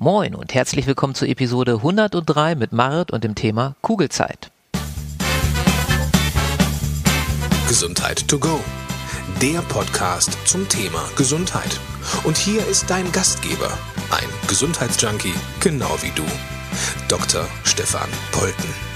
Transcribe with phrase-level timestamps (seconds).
[0.00, 4.52] Moin und herzlich willkommen zur Episode 103 mit Marit und dem Thema Kugelzeit.
[7.66, 8.60] Gesundheit to go.
[9.42, 11.80] Der Podcast zum Thema Gesundheit.
[12.22, 13.76] Und hier ist dein Gastgeber,
[14.12, 16.24] ein Gesundheitsjunkie, genau wie du,
[17.08, 17.44] Dr.
[17.64, 18.87] Stefan Polten.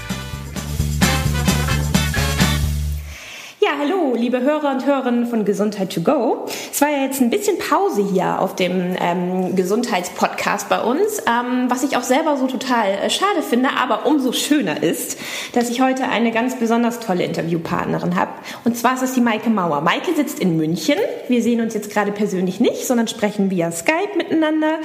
[4.23, 6.45] Liebe Hörer und Hörerinnen von Gesundheit to go.
[6.71, 11.65] Es war ja jetzt ein bisschen Pause hier auf dem ähm, Gesundheitspodcast bei uns, ähm,
[11.67, 15.19] was ich auch selber so total äh, schade finde, aber umso schöner ist,
[15.51, 18.31] dass ich heute eine ganz besonders tolle Interviewpartnerin habe.
[18.63, 19.81] Und zwar ist es die Maike Mauer.
[19.81, 20.95] Maike sitzt in München.
[21.27, 24.77] Wir sehen uns jetzt gerade persönlich nicht, sondern sprechen via Skype miteinander.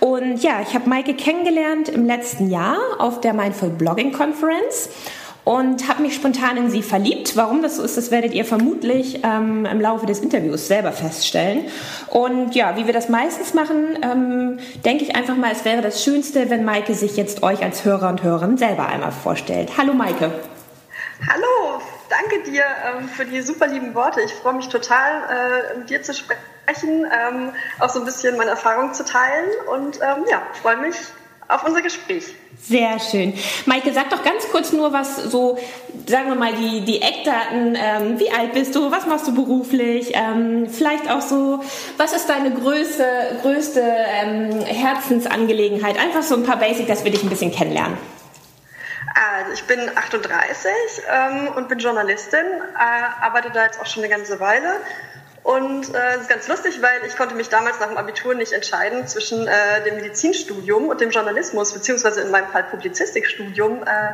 [0.00, 4.90] Und ja, ich habe Maike kennengelernt im letzten Jahr auf der Mindful Blogging Conference
[5.44, 7.36] und habe mich spontan in sie verliebt.
[7.36, 11.66] Warum das so ist, das werdet ihr vermutlich ähm, im Laufe des Interviews selber feststellen.
[12.08, 16.04] Und ja, wie wir das meistens machen, ähm, denke ich einfach mal, es wäre das
[16.04, 19.72] Schönste, wenn Maike sich jetzt euch als Hörer und Hörerin selber einmal vorstellt.
[19.76, 20.30] Hallo Maike.
[21.28, 24.20] Hallo, danke dir ähm, für die super lieben Worte.
[24.22, 25.22] Ich freue mich total,
[25.74, 29.96] äh, mit dir zu sprechen, ähm, auch so ein bisschen meine Erfahrung zu teilen und
[29.96, 30.96] ähm, ja, freue mich
[31.52, 32.34] auf unser Gespräch.
[32.60, 33.34] Sehr schön.
[33.66, 35.58] Maike, sag doch ganz kurz nur was, so
[36.06, 37.76] sagen wir mal die, die Eckdaten.
[37.76, 38.90] Ähm, wie alt bist du?
[38.90, 40.12] Was machst du beruflich?
[40.14, 41.60] Ähm, vielleicht auch so,
[41.96, 43.04] was ist deine größte,
[43.42, 45.98] größte ähm, Herzensangelegenheit?
[45.98, 47.96] Einfach so ein paar Basics, dass wir dich ein bisschen kennenlernen.
[49.14, 50.70] Also ich bin 38
[51.10, 54.80] ähm, und bin Journalistin, äh, arbeite da jetzt auch schon eine ganze Weile
[55.42, 59.08] und äh, ist ganz lustig, weil ich konnte mich damals nach dem Abitur nicht entscheiden
[59.08, 63.82] zwischen äh, dem Medizinstudium und dem Journalismus, beziehungsweise in meinem Fall Publizistikstudium.
[63.82, 64.12] Äh,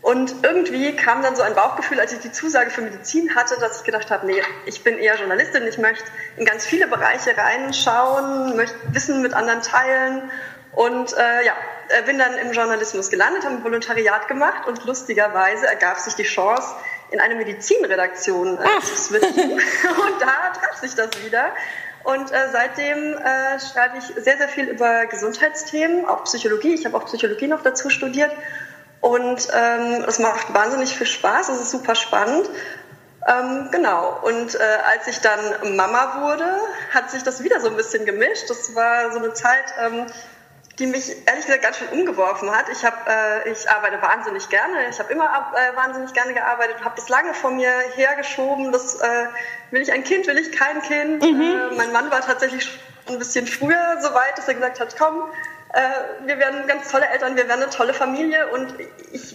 [0.00, 3.78] und irgendwie kam dann so ein Bauchgefühl, als ich die Zusage für Medizin hatte, dass
[3.78, 6.04] ich gedacht habe, nee, ich bin eher Journalistin, ich möchte
[6.36, 10.30] in ganz viele Bereiche reinschauen, möchte Wissen mit anderen teilen.
[10.72, 11.54] Und äh, ja,
[12.06, 16.74] bin dann im Journalismus gelandet, habe ein Volontariat gemacht und lustigerweise ergab sich die Chance,
[17.10, 19.52] in eine Medizinredaktion äh, zu switchen.
[19.52, 21.50] Und da traf sich das wieder.
[22.04, 26.74] Und äh, seitdem äh, schreibe ich sehr, sehr viel über Gesundheitsthemen, auch Psychologie.
[26.74, 28.30] Ich habe auch Psychologie noch dazu studiert.
[29.00, 32.48] Und ähm, es macht wahnsinnig viel Spaß, es ist super spannend.
[33.26, 34.20] Ähm, genau.
[34.22, 34.58] Und äh,
[34.88, 36.48] als ich dann Mama wurde,
[36.94, 38.48] hat sich das wieder so ein bisschen gemischt.
[38.48, 40.06] Das war so eine Zeit, ähm,
[40.78, 42.66] die mich ehrlich gesagt ganz schön umgeworfen hat.
[42.70, 44.88] Ich, hab, äh, ich arbeite wahnsinnig gerne.
[44.90, 48.72] Ich habe immer äh, wahnsinnig gerne gearbeitet, habe das lange vor mir hergeschoben.
[48.72, 49.26] Das, äh,
[49.70, 51.22] will ich ein Kind, will ich kein Kind?
[51.22, 51.40] Mhm.
[51.40, 52.68] Äh, mein Mann war tatsächlich
[53.08, 55.22] ein bisschen früher so weit, dass er gesagt hat, komm,
[55.72, 58.48] äh, wir werden ganz tolle Eltern, wir werden eine tolle Familie.
[58.48, 58.74] Und
[59.12, 59.34] ich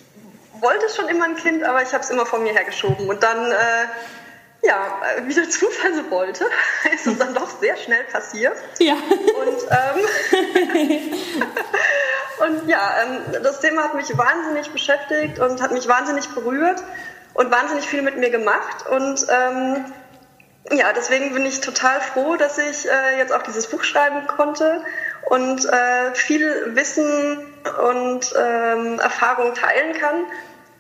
[0.60, 3.10] wollte schon immer ein Kind, aber ich habe es immer vor mir hergeschoben.
[3.10, 3.56] Und dann äh,
[4.64, 6.46] ja, äh, wie der Zufall so wollte,
[6.94, 8.58] ist es dann doch sehr schnell passiert.
[8.80, 8.94] Ja.
[8.94, 11.18] Und, ähm,
[12.62, 16.84] und ja, ähm, das Thema hat mich wahnsinnig beschäftigt und hat mich wahnsinnig berührt
[17.34, 18.88] und wahnsinnig viel mit mir gemacht.
[18.88, 19.86] Und ähm,
[20.72, 24.84] ja, deswegen bin ich total froh, dass ich äh, jetzt auch dieses Buch schreiben konnte
[25.28, 27.40] und äh, viel Wissen
[27.84, 30.26] und ähm, Erfahrung teilen kann.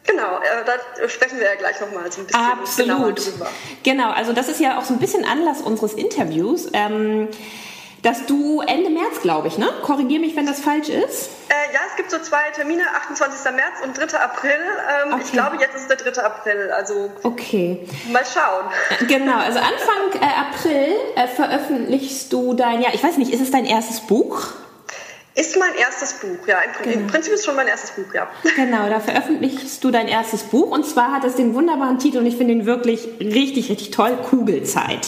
[0.05, 3.25] Genau, äh, da sprechen wir ja gleich nochmal so ein bisschen Absolut.
[3.25, 3.47] drüber.
[3.83, 6.69] Genau, also das ist ja auch so ein bisschen Anlass unseres Interviews.
[6.73, 7.29] Ähm,
[8.01, 9.69] dass du Ende März, glaube ich, ne?
[9.83, 11.29] Korrigier mich, wenn das falsch ist.
[11.49, 13.51] Äh, ja, es gibt so zwei Termine, 28.
[13.51, 14.17] März und 3.
[14.17, 14.51] April.
[14.51, 15.21] Ähm, okay.
[15.23, 16.23] Ich glaube, jetzt ist es der 3.
[16.23, 17.87] April, also okay.
[18.11, 18.65] mal schauen.
[18.99, 23.41] Äh, genau, also Anfang äh, April äh, veröffentlichst du dein, ja, ich weiß nicht, ist
[23.41, 24.47] es dein erstes Buch?
[25.33, 26.57] Ist mein erstes Buch, ja.
[26.59, 26.99] Im, genau.
[27.05, 28.27] Im, Prinzip ist schon mein erstes Buch, ja.
[28.55, 32.25] Genau, da veröffentlichst du dein erstes Buch und zwar hat es den wunderbaren Titel und
[32.25, 35.07] ich finde ihn wirklich richtig, richtig toll, Kugelzeit.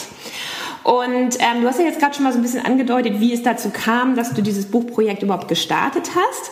[0.82, 3.42] Und ähm, du hast ja jetzt gerade schon mal so ein bisschen angedeutet, wie es
[3.42, 6.50] dazu kam, dass du dieses Buchprojekt überhaupt gestartet hast.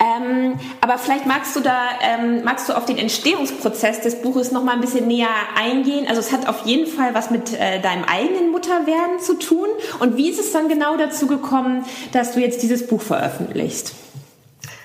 [0.00, 4.64] Ähm, aber vielleicht magst du da, ähm, magst du auf den Entstehungsprozess des Buches noch
[4.64, 6.06] mal ein bisschen näher eingehen.
[6.08, 9.68] Also es hat auf jeden Fall was mit äh, deinem eigenen Mutterwerden zu tun.
[9.98, 13.94] Und wie ist es dann genau dazu gekommen, dass du jetzt dieses Buch veröffentlichst?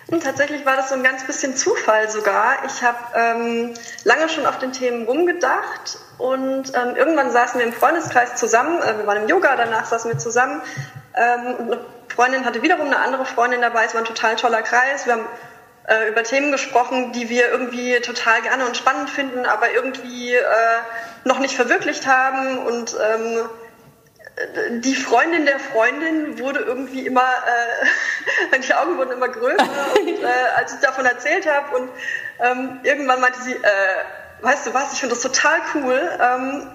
[0.08, 2.58] Und tatsächlich war das so ein ganz bisschen Zufall sogar.
[2.66, 3.74] Ich habe ähm,
[4.04, 8.82] lange schon auf den Themen rumgedacht und ähm, irgendwann saßen wir im Freundeskreis zusammen.
[8.82, 10.62] Äh, wir waren im Yoga, danach saßen wir zusammen.
[11.16, 11.80] Ähm, eine
[12.16, 13.86] Freundin hatte wiederum eine andere Freundin dabei.
[13.86, 15.06] Es war ein total toller Kreis.
[15.06, 15.26] Wir haben
[15.88, 20.44] äh, über Themen gesprochen, die wir irgendwie total gerne und spannend finden, aber irgendwie äh,
[21.26, 22.60] noch nicht verwirklicht haben.
[22.60, 23.50] Und ähm,
[24.82, 27.22] die Freundin der Freundin wurde irgendwie immer,
[28.54, 29.68] äh, die Augen wurden immer größer.
[30.00, 31.90] und äh, als ich davon erzählt habe und
[32.40, 36.10] ähm, irgendwann meinte sie, äh, weißt du was, ich finde das total cool.
[36.22, 36.68] Ähm,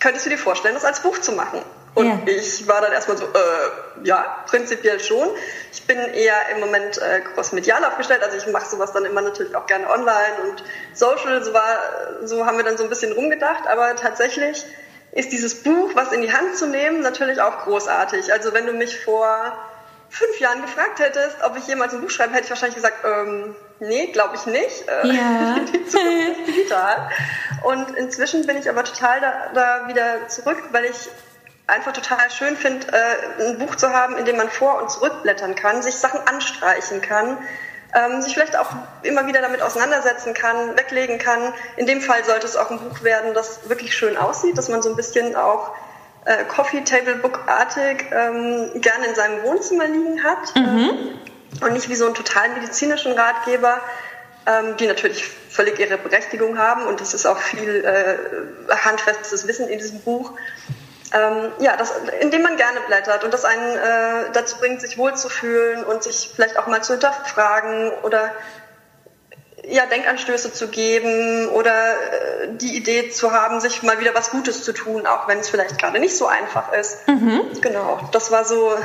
[0.00, 1.62] könntest du dir vorstellen, das als Buch zu machen?
[1.96, 2.20] Und ja.
[2.26, 5.30] ich war dann erstmal so, äh, ja, prinzipiell schon.
[5.72, 9.56] Ich bin eher im Moment äh, crossmedial aufgestellt, also ich mache sowas dann immer natürlich
[9.56, 10.62] auch gerne online und
[10.92, 11.78] social, so, war,
[12.22, 14.66] so haben wir dann so ein bisschen rumgedacht, aber tatsächlich
[15.12, 18.30] ist dieses Buch, was in die Hand zu nehmen, natürlich auch großartig.
[18.30, 19.56] Also wenn du mich vor
[20.10, 23.56] fünf Jahren gefragt hättest, ob ich jemals ein Buch schreibe, hätte ich wahrscheinlich gesagt, ähm,
[23.80, 24.86] nee, glaube ich nicht.
[24.86, 25.56] Äh, ja.
[25.72, 27.10] die Zukunft ist digital.
[27.62, 31.08] Und inzwischen bin ich aber total da, da wieder zurück, weil ich
[31.66, 35.54] einfach total schön finde, äh, ein Buch zu haben, in dem man vor- und zurückblättern
[35.54, 37.38] kann, sich Sachen anstreichen kann,
[37.94, 38.70] ähm, sich vielleicht auch
[39.02, 41.52] immer wieder damit auseinandersetzen kann, weglegen kann.
[41.76, 44.82] In dem Fall sollte es auch ein Buch werden, das wirklich schön aussieht, dass man
[44.82, 45.72] so ein bisschen auch
[46.24, 50.90] äh, Coffee Table Book artig ähm, gerne in seinem Wohnzimmer liegen hat mhm.
[51.60, 53.80] äh, und nicht wie so einen total medizinischen Ratgeber,
[54.46, 59.68] ähm, die natürlich völlig ihre Berechtigung haben und es ist auch viel äh, handfestes Wissen
[59.68, 60.32] in diesem Buch
[61.16, 65.84] ähm, ja, das, indem man gerne blättert und das einen äh, dazu bringt, sich wohlzufühlen
[65.84, 68.32] und sich vielleicht auch mal zu hinterfragen oder
[69.68, 74.62] ja, Denkanstöße zu geben oder äh, die Idee zu haben, sich mal wieder was Gutes
[74.62, 77.08] zu tun, auch wenn es vielleicht gerade nicht so einfach ist.
[77.08, 77.42] Mhm.
[77.60, 78.76] Genau, das war so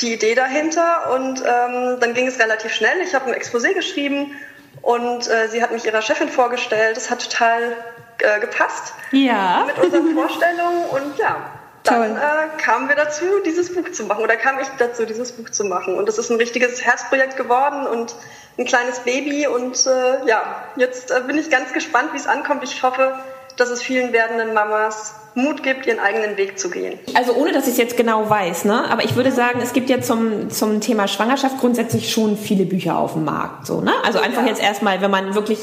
[0.00, 3.00] die Idee dahinter und ähm, dann ging es relativ schnell.
[3.02, 4.34] Ich habe ein Exposé geschrieben
[4.82, 6.96] und äh, sie hat mich ihrer Chefin vorgestellt.
[6.96, 7.76] Das hat total
[8.22, 9.64] äh, gepasst ja.
[9.66, 10.84] mit unseren Vorstellungen.
[10.90, 11.36] Und ja,
[11.84, 12.20] dann äh,
[12.58, 14.22] kamen wir dazu, dieses Buch zu machen.
[14.22, 15.96] Oder kam ich dazu, dieses Buch zu machen?
[15.96, 18.14] Und das ist ein richtiges Herzprojekt geworden und
[18.58, 19.46] ein kleines Baby.
[19.46, 22.62] Und äh, ja, jetzt äh, bin ich ganz gespannt, wie es ankommt.
[22.64, 23.18] Ich hoffe,
[23.56, 26.98] dass es vielen werdenden Mamas Mut gibt, ihren eigenen Weg zu gehen.
[27.14, 28.90] Also ohne, dass ich es jetzt genau weiß, ne?
[28.90, 32.98] aber ich würde sagen, es gibt ja zum, zum Thema Schwangerschaft grundsätzlich schon viele Bücher
[32.98, 33.66] auf dem Markt.
[33.66, 33.92] So, ne?
[34.04, 34.48] Also einfach ja.
[34.48, 35.58] jetzt erstmal, wenn man wirklich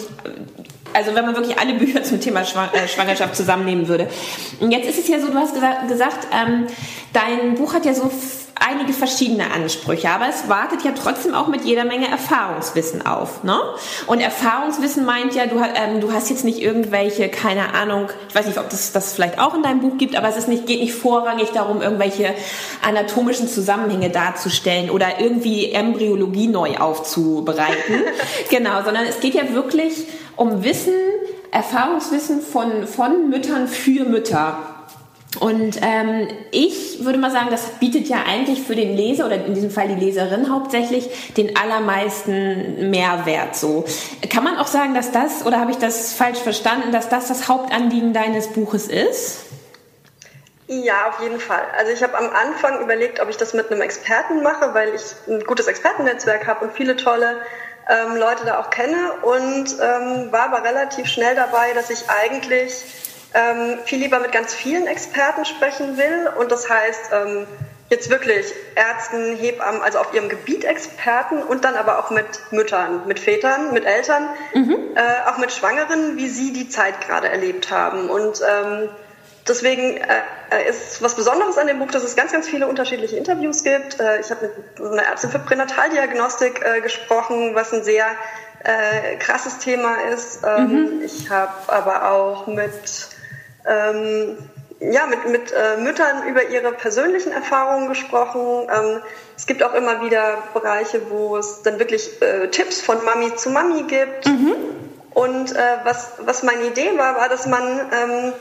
[0.94, 4.10] also wenn man wirklich alle Bücher zum Thema äh, Schwangerschaft zusammennehmen würde.
[4.60, 5.54] Und jetzt ist es ja so, du hast
[5.88, 6.66] gesagt, ähm,
[7.14, 8.10] dein Buch hat ja so
[8.60, 13.44] einige verschiedene Ansprüche, aber es wartet ja trotzdem auch mit jeder Menge Erfahrungswissen auf.
[13.44, 13.58] Ne?
[14.08, 18.48] Und Erfahrungswissen meint ja, du, ähm, du hast jetzt nicht irgendwelche, keine Ahnung, ich weiß
[18.48, 20.80] nicht, ob das das vielleicht auch in deinem Buch gibt, aber es ist nicht, geht
[20.80, 22.34] nicht vorrangig darum, irgendwelche
[22.82, 28.04] anatomischen Zusammenhänge darzustellen oder irgendwie Embryologie neu aufzubereiten.
[28.50, 30.94] genau, sondern es geht ja wirklich um Wissen,
[31.52, 34.77] Erfahrungswissen von, von Müttern für Mütter.
[35.40, 39.54] Und ähm, ich würde mal sagen, das bietet ja eigentlich für den Leser oder in
[39.54, 43.56] diesem Fall die Leserin hauptsächlich den allermeisten Mehrwert.
[43.56, 43.86] So
[44.30, 47.48] kann man auch sagen, dass das oder habe ich das falsch verstanden, dass das das
[47.48, 49.42] Hauptanliegen deines Buches ist?
[50.68, 51.64] Ja, auf jeden Fall.
[51.78, 55.02] Also ich habe am Anfang überlegt, ob ich das mit einem Experten mache, weil ich
[55.28, 57.38] ein gutes Expertennetzwerk habe und viele tolle
[57.90, 62.84] ähm, Leute da auch kenne und ähm, war aber relativ schnell dabei, dass ich eigentlich
[63.34, 67.48] ähm, viel lieber mit ganz vielen Experten sprechen will und das heißt ähm,
[67.90, 73.08] jetzt wirklich Ärzten, Hebammen, also auf ihrem Gebiet Experten und dann aber auch mit Müttern,
[73.08, 74.78] mit Vätern, mit Eltern, mhm.
[74.96, 78.90] äh, auch mit Schwangeren, wie sie die Zeit gerade erlebt haben und ähm,
[79.48, 83.64] Deswegen äh, ist was Besonderes an dem Buch, dass es ganz, ganz viele unterschiedliche Interviews
[83.64, 84.00] gibt.
[84.00, 88.08] Äh, ich habe mit einer Ärztin für Pränataldiagnostik äh, gesprochen, was ein sehr
[88.64, 90.42] äh, krasses Thema ist.
[90.46, 91.02] Ähm, mhm.
[91.02, 93.10] Ich habe aber auch mit,
[93.68, 94.38] ähm,
[94.80, 98.68] ja, mit, mit äh, Müttern über ihre persönlichen Erfahrungen gesprochen.
[98.72, 99.02] Ähm,
[99.36, 103.50] es gibt auch immer wieder Bereiche, wo es dann wirklich äh, Tipps von Mami zu
[103.50, 104.28] Mami gibt.
[104.28, 104.56] Mhm.
[105.14, 108.34] Und äh, was, was meine Idee war, war, dass man ähm,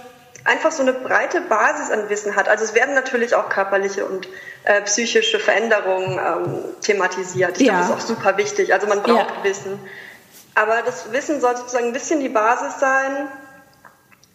[0.45, 2.49] einfach so eine breite Basis an Wissen hat.
[2.49, 4.29] Also es werden natürlich auch körperliche und
[4.65, 7.59] äh, psychische Veränderungen ähm, thematisiert.
[7.59, 7.79] Ich ja.
[7.79, 8.75] glaube, das ist auch super wichtig.
[8.75, 9.45] Also man braucht ja.
[9.45, 9.81] Wissen.
[10.55, 13.29] Aber das Wissen soll sozusagen ein bisschen die Basis sein,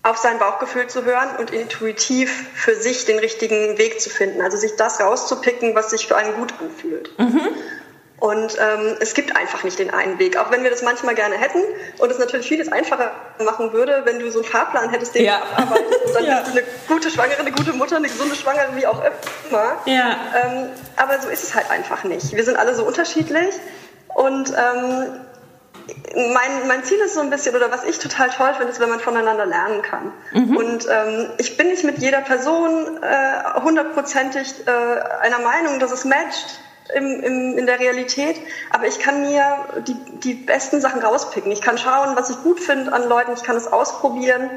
[0.04, 4.42] auf sein Bauchgefühl zu hören und intuitiv für sich den richtigen Weg zu finden.
[4.42, 7.18] Also sich das rauszupicken, was sich für einen gut anfühlt.
[7.20, 7.50] Mhm.
[8.22, 11.40] Und ähm, es gibt einfach nicht den einen Weg, auch wenn wir das manchmal gerne
[11.40, 11.64] hätten
[11.98, 13.12] und es natürlich vieles einfacher
[13.44, 15.40] machen würde, wenn du so einen Fahrplan hättest, den ja.
[15.40, 16.40] du abarbeitest und dann ja.
[16.42, 19.02] bist du eine gute Schwangere, eine gute Mutter, eine gesunde Schwangere, wie auch
[19.50, 19.74] immer.
[19.86, 20.20] Ja.
[20.36, 22.36] Ähm, aber so ist es halt einfach nicht.
[22.36, 23.56] Wir sind alle so unterschiedlich
[24.10, 25.22] und ähm,
[26.16, 28.90] mein, mein Ziel ist so ein bisschen, oder was ich total toll finde, ist, wenn
[28.90, 30.12] man voneinander lernen kann.
[30.32, 30.58] Mhm.
[30.58, 34.72] Und ähm, ich bin nicht mit jeder Person äh, hundertprozentig äh,
[35.22, 36.60] einer Meinung, dass es matcht
[36.94, 38.36] im, im, in der Realität,
[38.70, 39.44] aber ich kann mir
[39.88, 41.52] die, die besten Sachen rauspicken.
[41.52, 44.50] Ich kann schauen, was ich gut finde an Leuten, ich kann es ausprobieren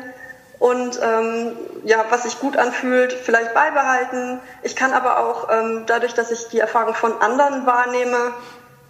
[0.59, 4.41] und ähm, ja, was sich gut anfühlt, vielleicht beibehalten.
[4.63, 8.33] Ich kann aber auch ähm, dadurch, dass ich die Erfahrung von anderen wahrnehme,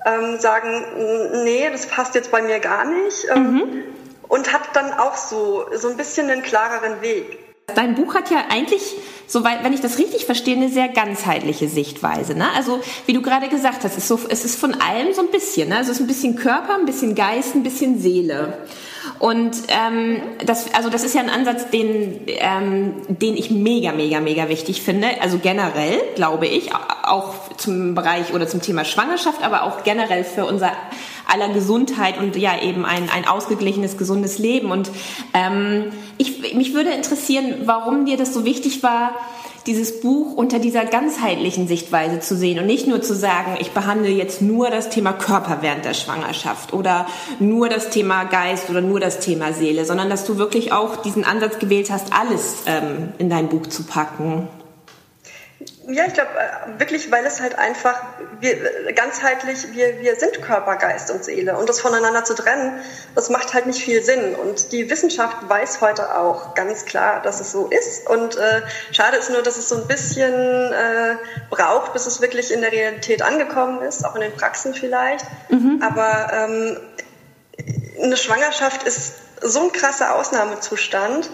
[0.04, 0.84] ähm, sagen,
[1.44, 3.26] nee, das passt jetzt bei mir gar nicht.
[3.34, 3.82] Ähm, mhm.
[4.28, 7.38] Und habe dann auch so, so ein bisschen einen klareren Weg.
[7.75, 8.94] Dein Buch hat ja eigentlich,
[9.26, 12.34] soweit, wenn ich das richtig verstehe, eine sehr ganzheitliche Sichtweise.
[12.34, 12.46] Ne?
[12.54, 15.70] Also wie du gerade gesagt hast, ist so, es ist von allem so ein bisschen.
[15.70, 15.78] Ne?
[15.78, 18.58] Also es ist ein bisschen Körper, ein bisschen Geist, ein bisschen Seele.
[19.18, 24.20] Und ähm, das, also das ist ja ein Ansatz, den, ähm, den ich mega, mega,
[24.20, 25.08] mega wichtig finde.
[25.23, 26.70] Also generell, glaube ich,
[27.14, 30.73] auch zum Bereich oder zum Thema Schwangerschaft, aber auch generell für unser
[31.26, 34.71] aller Gesundheit und ja eben ein, ein ausgeglichenes, gesundes Leben.
[34.71, 34.90] Und
[35.33, 39.14] ähm, ich, mich würde interessieren, warum dir das so wichtig war,
[39.66, 44.11] dieses Buch unter dieser ganzheitlichen Sichtweise zu sehen und nicht nur zu sagen, ich behandle
[44.11, 47.06] jetzt nur das Thema Körper während der Schwangerschaft oder
[47.38, 51.25] nur das Thema Geist oder nur das Thema Seele, sondern dass du wirklich auch diesen
[51.25, 54.49] Ansatz gewählt hast, alles ähm, in dein Buch zu packen.
[55.87, 58.00] Ja, ich glaube äh, wirklich, weil es halt einfach
[58.41, 61.59] wir, ganzheitlich, wir, wir sind Körper, Geist und Seele.
[61.59, 62.81] Und das voneinander zu trennen,
[63.14, 64.35] das macht halt nicht viel Sinn.
[64.35, 68.09] Und die Wissenschaft weiß heute auch ganz klar, dass es so ist.
[68.09, 68.62] Und äh,
[68.93, 70.33] schade ist nur, dass es so ein bisschen
[70.73, 71.17] äh,
[71.50, 75.83] braucht, bis es wirklich in der Realität angekommen ist, auch in den Praxen vielleicht, mhm.
[75.83, 76.81] aber ähm,
[78.03, 81.31] eine Schwangerschaft ist so ein krasser Ausnahmezustand,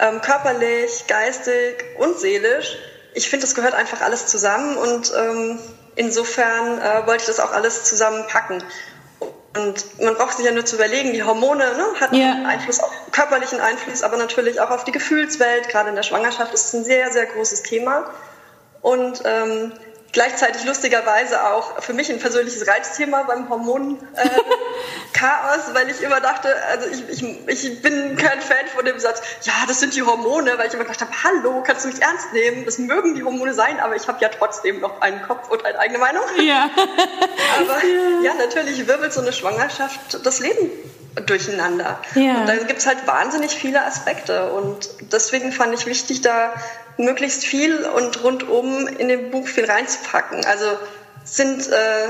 [0.00, 2.76] ähm, körperlich, geistig und seelisch,
[3.14, 5.58] ich finde, das gehört einfach alles zusammen und ähm,
[5.96, 8.62] insofern äh, wollte ich das auch alles zusammenpacken.
[9.54, 12.48] Und man braucht sich ja nur zu überlegen, die Hormone ne, hatten yeah.
[12.48, 15.68] Einfluss auf körperlichen Einfluss, aber natürlich auch auf die Gefühlswelt.
[15.68, 18.10] Gerade in der Schwangerschaft ist es ein sehr, sehr großes Thema.
[18.80, 19.72] Und ähm,
[20.12, 24.28] gleichzeitig lustigerweise auch für mich ein persönliches Reizthema beim Hormonchaos, äh,
[25.72, 29.52] weil ich immer dachte, also ich, ich, ich bin kein Fan von dem Satz, ja,
[29.66, 32.64] das sind die Hormone, weil ich immer gedacht habe, hallo, kannst du mich ernst nehmen?
[32.64, 35.78] Das mögen die Hormone sein, aber ich habe ja trotzdem noch einen Kopf und eine
[35.78, 36.22] eigene Meinung.
[36.38, 36.70] Ja.
[37.58, 37.84] aber
[38.22, 40.70] ja, natürlich wirbelt so eine Schwangerschaft das Leben
[41.26, 41.98] durcheinander.
[42.14, 42.40] Ja.
[42.40, 44.52] Und da gibt es halt wahnsinnig viele Aspekte.
[44.52, 46.52] Und deswegen fand ich wichtig, da
[46.96, 50.44] möglichst viel und rundum in dem Buch viel reinzupacken.
[50.46, 50.66] Also
[51.24, 52.08] sind äh,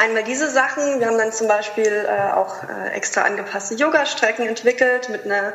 [0.00, 0.98] einmal diese Sachen.
[0.98, 5.52] Wir haben dann zum Beispiel äh, auch äh, extra angepasste Yoga-Strecken entwickelt mit einer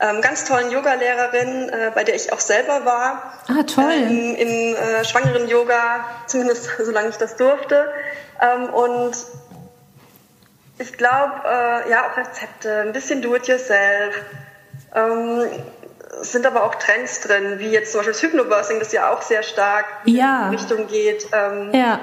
[0.00, 3.34] ähm, ganz tollen Yogalehrerin, äh, bei der ich auch selber war.
[3.48, 3.90] Ah, toll.
[3.90, 7.92] Ähm, Im äh, schwangeren Yoga, zumindest solange ich das durfte.
[8.40, 9.16] Ähm, und
[10.78, 14.14] ich glaube, äh, ja, auch Rezepte, ein bisschen do-it-yourself.
[14.94, 15.42] Ähm,
[16.20, 19.22] es sind aber auch Trends drin, wie jetzt zum Beispiel das Hypnobirthing, das ja auch
[19.22, 20.44] sehr stark ja.
[20.44, 22.00] in die Richtung geht, ähm, ja.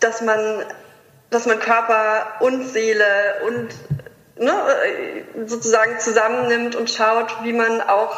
[0.00, 0.64] dass man
[1.32, 3.68] dass man Körper und Seele und
[4.36, 4.52] ne,
[5.46, 8.16] sozusagen zusammennimmt und schaut, wie man auch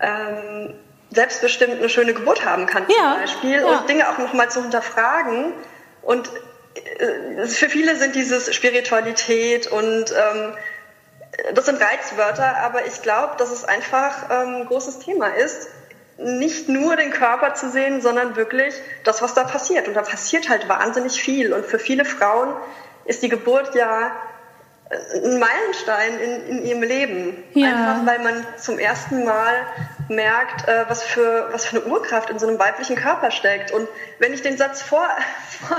[0.00, 0.74] ähm,
[1.10, 3.16] selbstbestimmt eine schöne Geburt haben kann zum ja.
[3.20, 3.66] Beispiel ja.
[3.66, 5.52] und Dinge auch nochmal zu hinterfragen
[6.02, 6.28] und
[6.74, 10.54] äh, für viele sind dieses Spiritualität und ähm,
[11.54, 15.68] das sind Reizwörter, aber ich glaube, dass es einfach ähm, ein großes Thema ist,
[16.18, 19.88] nicht nur den Körper zu sehen, sondern wirklich das, was da passiert.
[19.88, 21.52] Und da passiert halt wahnsinnig viel.
[21.52, 22.54] Und für viele Frauen
[23.04, 24.12] ist die Geburt ja
[24.90, 27.44] ein Meilenstein in, in ihrem Leben.
[27.54, 27.68] Ja.
[27.68, 29.66] Einfach weil man zum ersten Mal
[30.08, 33.72] merkt, äh, was, für, was für eine Urkraft in so einem weiblichen Körper steckt.
[33.72, 35.08] Und wenn ich den Satz vor,
[35.66, 35.78] vor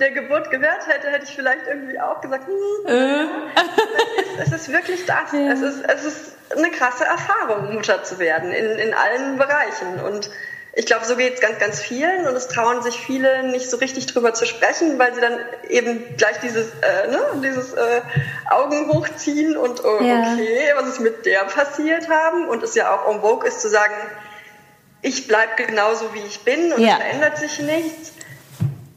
[0.00, 3.24] der Geburt gehört hätte, hätte ich vielleicht irgendwie auch gesagt, hm, äh.
[4.40, 5.32] es, es, ist wirklich das.
[5.32, 5.52] Ja.
[5.52, 10.00] Es, ist, es ist eine krasse Erfahrung, Mutter zu werden in, in allen Bereichen.
[10.04, 10.30] Und
[10.74, 13.78] ich glaube, so geht es ganz, ganz vielen und es trauen sich viele nicht so
[13.78, 15.38] richtig drüber zu sprechen, weil sie dann
[15.70, 18.02] eben gleich dieses, äh, ne, dieses äh,
[18.50, 20.34] Augen hochziehen und oh, ja.
[20.34, 23.70] okay, was ist mit der passiert haben und es ja auch en vogue ist zu
[23.70, 23.94] sagen,
[25.00, 26.90] ich bleibe genauso wie ich bin und ja.
[26.90, 28.12] es verändert sich nichts.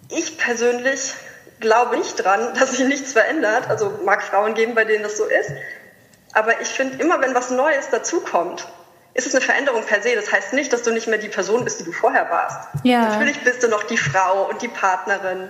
[0.09, 1.13] Ich persönlich
[1.59, 3.69] glaube nicht dran, dass sich nichts verändert.
[3.69, 5.51] Also mag Frauen geben, bei denen das so ist.
[6.33, 8.67] Aber ich finde immer, wenn was Neues dazukommt,
[9.13, 10.15] ist es eine Veränderung per se.
[10.15, 12.69] Das heißt nicht, dass du nicht mehr die Person bist, die du vorher warst.
[12.83, 13.01] Ja.
[13.01, 15.49] Natürlich bist du noch die Frau und die Partnerin.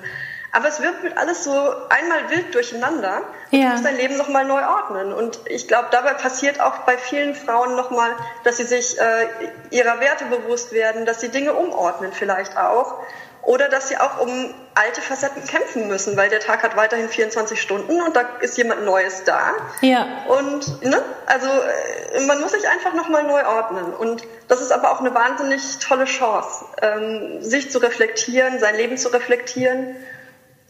[0.52, 1.52] Aber es wird mit alles so
[1.90, 3.22] einmal wild durcheinander.
[3.52, 3.66] Und ja.
[3.66, 5.14] Du musst dein Leben nochmal neu ordnen.
[5.14, 8.12] Und ich glaube, dabei passiert auch bei vielen Frauen nochmal,
[8.44, 9.28] dass sie sich äh,
[9.70, 12.96] ihrer Werte bewusst werden, dass sie Dinge umordnen vielleicht auch.
[13.42, 17.62] Oder dass sie auch um alte Facetten kämpfen müssen, weil der Tag hat weiterhin 24
[17.62, 19.54] Stunden und da ist jemand Neues da.
[19.82, 20.06] Ja.
[20.28, 23.94] Und ne, also äh, man muss sich einfach nochmal neu ordnen.
[23.94, 28.98] Und das ist aber auch eine wahnsinnig tolle Chance, ähm, sich zu reflektieren, sein Leben
[28.98, 29.96] zu reflektieren.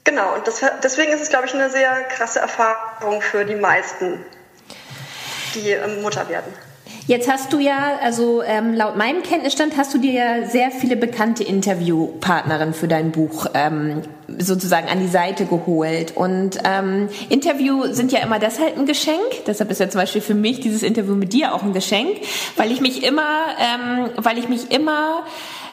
[0.04, 4.24] Genau, und das, deswegen ist es, glaube ich, eine sehr krasse Erfahrung für die meisten,
[5.54, 6.52] die ähm, Mutter werden.
[7.10, 10.96] Jetzt hast du ja, also ähm, laut meinem Kenntnisstand hast du dir ja sehr viele
[10.96, 14.04] bekannte Interviewpartnerinnen für dein Buch ähm,
[14.38, 16.16] sozusagen an die Seite geholt.
[16.16, 19.44] Und ähm, Interview sind ja immer deshalb ein Geschenk.
[19.48, 22.16] Deshalb ist ja zum Beispiel für mich dieses Interview mit dir auch ein Geschenk,
[22.58, 25.24] weil ich mich immer, ähm, weil ich mich immer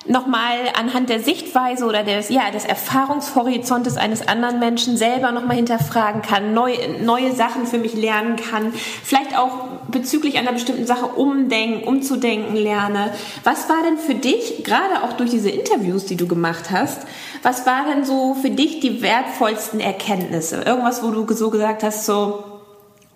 [0.09, 6.23] nochmal anhand der Sichtweise oder des, ja, des Erfahrungshorizontes eines anderen Menschen selber nochmal hinterfragen
[6.23, 11.87] kann, neu, neue Sachen für mich lernen kann, vielleicht auch bezüglich einer bestimmten Sache umdenken,
[11.87, 13.13] umzudenken lerne.
[13.45, 17.07] Was war denn für dich, gerade auch durch diese Interviews, die du gemacht hast,
[17.43, 20.63] was war denn so für dich die wertvollsten Erkenntnisse?
[20.63, 22.56] Irgendwas, wo du so gesagt hast, so,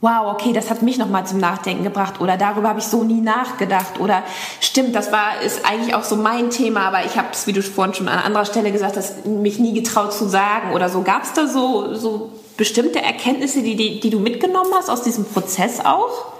[0.00, 3.20] wow, okay, das hat mich nochmal zum Nachdenken gebracht oder darüber habe ich so nie
[3.20, 4.22] nachgedacht oder
[4.60, 7.62] stimmt, das war ist eigentlich auch so mein Thema, aber ich habe es, wie du
[7.62, 11.02] vorhin schon an anderer Stelle gesagt hast, mich nie getraut zu sagen oder so.
[11.02, 15.26] Gab es da so, so bestimmte Erkenntnisse, die, die, die du mitgenommen hast aus diesem
[15.26, 16.32] Prozess auch?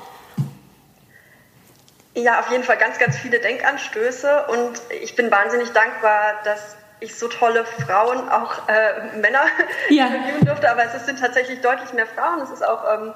[2.14, 7.14] Ja, auf jeden Fall ganz, ganz viele Denkanstöße und ich bin wahnsinnig dankbar, dass ich
[7.18, 9.44] so tolle Frauen, auch äh, Männer
[9.88, 10.06] ja.
[10.06, 12.40] interviewen durfte, aber es sind tatsächlich deutlich mehr Frauen.
[12.42, 13.14] Es ist auch ähm,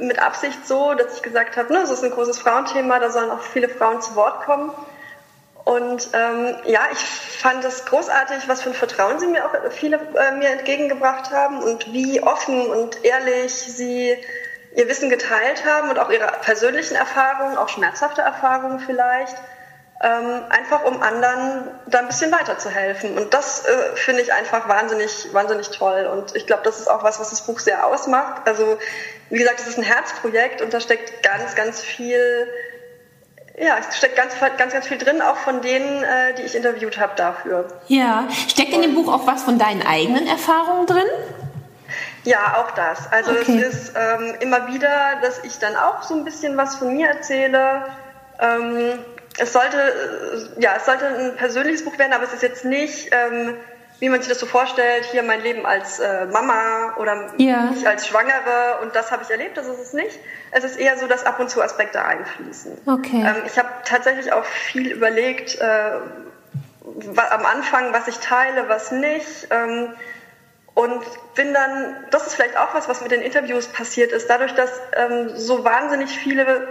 [0.00, 3.30] mit Absicht so, dass ich gesagt habe, ne, es ist ein großes Frauenthema, da sollen
[3.30, 4.72] auch viele Frauen zu Wort kommen.
[5.64, 9.96] Und ähm, ja, ich fand es großartig, was für ein Vertrauen sie mir auch viele
[9.96, 14.16] äh, mir entgegengebracht haben und wie offen und ehrlich sie
[14.74, 19.36] ihr Wissen geteilt haben und auch ihre persönlichen Erfahrungen, auch schmerzhafte Erfahrungen vielleicht,
[20.02, 23.18] ähm, einfach um anderen da ein bisschen weiterzuhelfen.
[23.18, 26.06] Und das äh, finde ich einfach wahnsinnig, wahnsinnig toll.
[26.06, 28.42] Und ich glaube, das ist auch was, was das Buch sehr ausmacht.
[28.46, 28.78] Also
[29.28, 32.48] wie gesagt, es ist ein Herzprojekt und da steckt ganz, ganz viel,
[33.58, 36.98] ja, es steckt ganz, ganz, ganz viel drin, auch von denen, äh, die ich interviewt
[36.98, 37.68] habe dafür.
[37.88, 41.04] Ja, steckt in dem Buch auch was von deinen eigenen Erfahrungen drin?
[42.24, 43.12] Ja, auch das.
[43.12, 43.62] Also okay.
[43.62, 47.08] es ist ähm, immer wieder, dass ich dann auch so ein bisschen was von mir
[47.08, 47.84] erzähle.
[48.38, 48.98] Ähm,
[49.40, 53.10] es sollte, äh, ja, es sollte ein persönliches Buch werden, aber es ist jetzt nicht
[53.12, 53.56] ähm,
[54.00, 57.70] wie man sich das so vorstellt, hier mein Leben als äh, Mama oder ja.
[57.76, 60.18] ich als Schwangere und das habe ich erlebt, das ist es nicht.
[60.50, 62.78] Es ist eher so, dass ab und zu Aspekte einfließen.
[62.86, 63.22] Okay.
[63.22, 65.90] Ähm, ich habe tatsächlich auch viel überlegt, äh,
[67.14, 69.48] am Anfang, was ich teile, was nicht.
[69.50, 69.90] Ähm,
[70.72, 71.04] und
[71.34, 74.70] bin dann, das ist vielleicht auch was, was mit den Interviews passiert ist, dadurch, dass
[74.96, 76.66] ähm, so wahnsinnig viele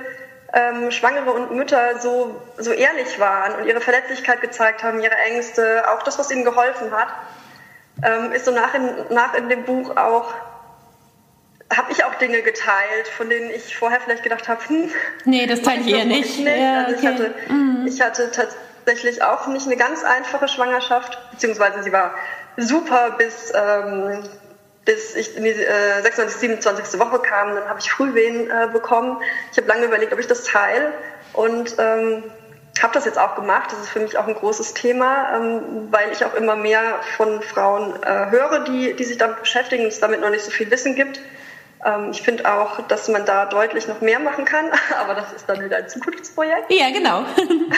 [0.54, 5.84] ähm, Schwangere und Mütter so, so ehrlich waren und ihre Verletzlichkeit gezeigt haben, ihre Ängste,
[5.92, 7.10] auch das, was ihnen geholfen hat,
[8.04, 10.34] ähm, ist so nach in, nach in dem Buch auch,
[11.72, 14.90] habe ich auch Dinge geteilt, von denen ich vorher vielleicht gedacht habe, hm,
[15.26, 16.40] nee, das teile ich eher nicht.
[16.40, 16.58] nicht.
[16.58, 17.00] Ja, also okay.
[17.00, 17.88] ich, hatte, mhm.
[17.88, 22.16] ich hatte tatsächlich auch nicht eine ganz einfache Schwangerschaft, beziehungsweise sie war
[22.58, 24.24] super bis ähm,
[24.86, 27.00] bis ich in die äh, 26, 27.
[27.00, 29.22] Woche kam, dann habe ich Frühwehen äh, bekommen.
[29.52, 30.94] Ich habe lange überlegt, ob ich das teile
[31.34, 32.24] und ähm,
[32.82, 33.72] habe das jetzt auch gemacht.
[33.72, 37.42] Das ist für mich auch ein großes Thema, ähm, weil ich auch immer mehr von
[37.42, 40.72] Frauen äh, höre, die, die sich damit beschäftigen und es damit noch nicht so viel
[40.72, 41.20] Wissen gibt.
[41.86, 45.48] Ähm, ich finde auch, dass man da deutlich noch mehr machen kann, aber das ist
[45.48, 46.72] dann wieder ein Zukunftsprojekt.
[46.72, 47.26] Ja, genau.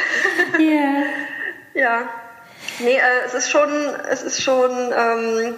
[0.60, 1.04] yeah.
[1.74, 2.10] Ja.
[2.80, 3.70] Nee, äh, es ist schon,
[4.10, 5.56] es ist schon ähm,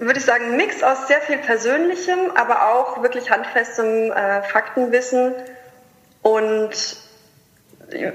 [0.00, 5.34] würde ich sagen, Mix aus sehr viel Persönlichem, aber auch wirklich handfestem äh, Faktenwissen
[6.22, 6.70] und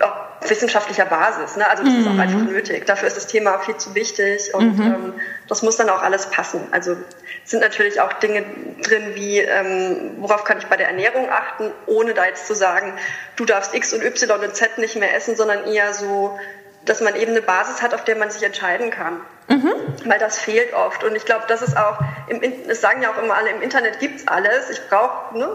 [0.01, 1.55] auch wissenschaftlicher Basis.
[1.57, 1.67] Ne?
[1.67, 1.99] Also das mhm.
[2.01, 2.19] ist auch mhm.
[2.19, 2.85] einfach nötig.
[2.85, 4.85] Dafür ist das Thema viel zu wichtig und mhm.
[4.85, 5.13] ähm,
[5.47, 6.61] das muss dann auch alles passen.
[6.71, 6.95] Also
[7.43, 8.45] es sind natürlich auch Dinge
[8.81, 12.93] drin wie, ähm, worauf kann ich bei der Ernährung achten, ohne da jetzt zu sagen,
[13.35, 16.37] du darfst X und Y und Z nicht mehr essen, sondern eher so,
[16.85, 19.21] dass man eben eine Basis hat, auf der man sich entscheiden kann.
[19.47, 19.73] Mhm.
[20.05, 21.03] Weil das fehlt oft.
[21.03, 23.99] Und ich glaube, das ist auch, im, das sagen ja auch immer alle, im Internet
[23.99, 24.69] gibt's alles.
[24.69, 25.47] Ich brauche, ne,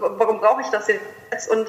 [0.00, 1.48] warum brauche ich das jetzt?
[1.50, 1.68] Und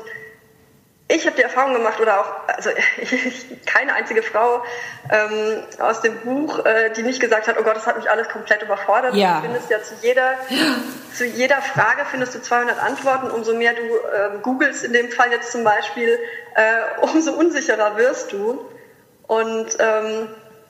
[1.10, 4.62] ich habe die Erfahrung gemacht, oder auch, also ich, keine einzige Frau
[5.10, 8.28] ähm, aus dem Buch, äh, die nicht gesagt hat, oh Gott, das hat mich alles
[8.28, 9.16] komplett überfordert.
[9.16, 9.38] Ja.
[9.38, 10.34] Du findest ja zu jeder,
[11.14, 13.32] zu jeder Frage findest du 200 Antworten.
[13.32, 16.20] Umso mehr du äh, googelst, in dem Fall jetzt zum Beispiel,
[16.56, 18.66] äh, umso unsicherer wirst du.
[19.28, 20.28] Und ähm,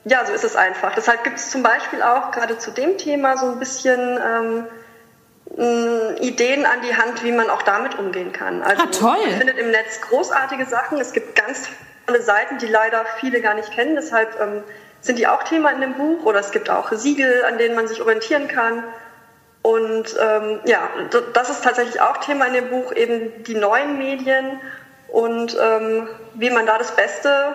[0.08, 0.94] ja, so ist es einfach.
[0.94, 4.66] Deshalb gibt es zum Beispiel auch gerade zu dem Thema so ein bisschen ähm,
[6.20, 8.62] Ideen an die Hand, wie man auch damit umgehen kann.
[8.62, 9.26] Also ah, toll.
[9.26, 11.00] man findet im Netz großartige Sachen.
[11.00, 11.68] Es gibt ganz
[12.06, 13.96] tolle Seiten, die leider viele gar nicht kennen.
[13.96, 14.62] Deshalb ähm,
[15.00, 16.24] sind die auch Thema in dem Buch.
[16.24, 18.84] Oder es gibt auch Siegel, an denen man sich orientieren kann.
[19.62, 20.88] Und ähm, ja,
[21.34, 24.60] das ist tatsächlich auch Thema in dem Buch, eben die neuen Medien
[25.08, 27.54] und ähm, wie man da das Beste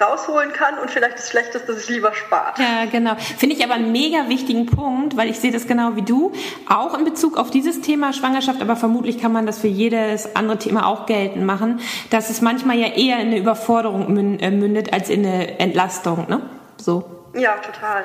[0.00, 2.58] rausholen kann und vielleicht das Schlechteste sich lieber spart.
[2.58, 3.14] Ja, genau.
[3.16, 6.32] Finde ich aber einen mega wichtigen Punkt, weil ich sehe das genau wie du,
[6.68, 10.58] auch in Bezug auf dieses Thema Schwangerschaft, aber vermutlich kann man das für jedes andere
[10.58, 11.80] Thema auch geltend machen,
[12.10, 16.42] dass es manchmal ja eher in eine Überforderung äh, mündet als in eine Entlastung, ne?
[16.76, 17.04] So.
[17.34, 18.04] Ja, total.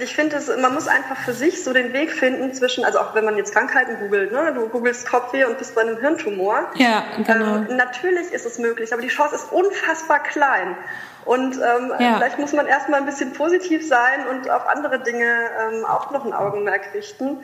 [0.00, 3.24] Ich finde, man muss einfach für sich so den Weg finden zwischen, also auch wenn
[3.24, 4.52] man jetzt Krankheiten googelt, ne?
[4.54, 6.70] du googelst Kopfweh und bist bei einem Hirntumor.
[6.74, 7.56] Ja, genau.
[7.56, 10.76] Ähm, natürlich ist es möglich, aber die Chance ist unfassbar klein.
[11.24, 12.16] Und ähm, ja.
[12.16, 16.24] vielleicht muss man erstmal ein bisschen positiv sein und auf andere Dinge ähm, auch noch
[16.24, 17.38] ein Augenmerk richten.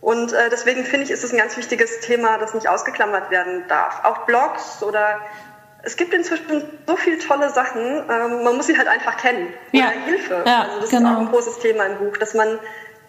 [0.00, 3.64] Und äh, deswegen finde ich, ist es ein ganz wichtiges Thema, das nicht ausgeklammert werden
[3.68, 4.04] darf.
[4.04, 5.20] Auch Blogs oder
[5.82, 6.44] es gibt inzwischen
[6.86, 9.48] so viele tolle Sachen, ähm, man muss sie halt einfach kennen.
[9.72, 9.88] Oder ja.
[10.04, 10.42] Hilfe.
[10.46, 11.10] Ja, also das genau.
[11.10, 12.58] ist auch ein großes Thema im Buch, dass man,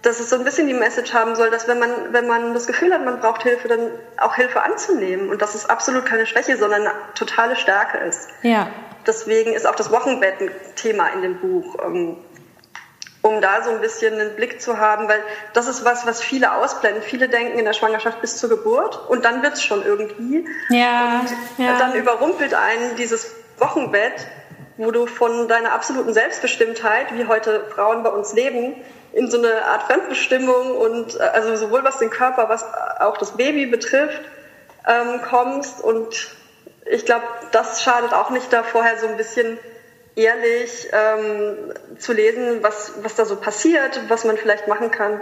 [0.01, 2.67] dass es so ein bisschen die Message haben soll, dass wenn man, wenn man das
[2.67, 6.57] Gefühl hat, man braucht Hilfe, dann auch Hilfe anzunehmen und dass es absolut keine Schwäche,
[6.57, 8.29] sondern eine totale Stärke ist.
[8.41, 8.67] Ja.
[9.05, 11.75] Deswegen ist auch das Wochenbett ein Thema in dem Buch.
[11.84, 12.17] Ähm,
[13.21, 15.21] um da so ein bisschen einen Blick zu haben, weil
[15.53, 17.03] das ist was, was viele ausblenden.
[17.03, 20.47] Viele denken in der Schwangerschaft bis zur Geburt und dann wird's schon irgendwie.
[20.69, 21.21] Ja,
[21.57, 21.77] und ja.
[21.77, 24.27] dann überrumpelt einen dieses Wochenbett,
[24.77, 28.75] wo du von deiner absoluten Selbstbestimmtheit, wie heute Frauen bei uns leben,
[29.13, 32.65] in so eine Art Fremdbestimmung und äh, also sowohl was den Körper, was
[32.99, 34.21] auch das Baby betrifft,
[34.88, 35.81] ähm, kommst.
[35.81, 36.36] Und
[36.86, 39.60] ich glaube, das schadet auch nicht da vorher so ein bisschen
[40.15, 45.21] ehrlich ähm, zu lesen, was, was da so passiert, was man vielleicht machen kann,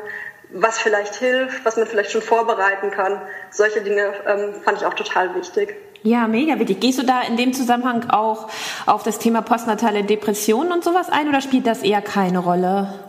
[0.51, 3.21] was vielleicht hilft, was man vielleicht schon vorbereiten kann.
[3.51, 5.75] Solche Dinge ähm, fand ich auch total wichtig.
[6.01, 6.79] Ja, mega wichtig.
[6.79, 8.49] Gehst du da in dem Zusammenhang auch
[8.85, 13.08] auf das Thema postnatale Depressionen und sowas ein oder spielt das eher keine Rolle?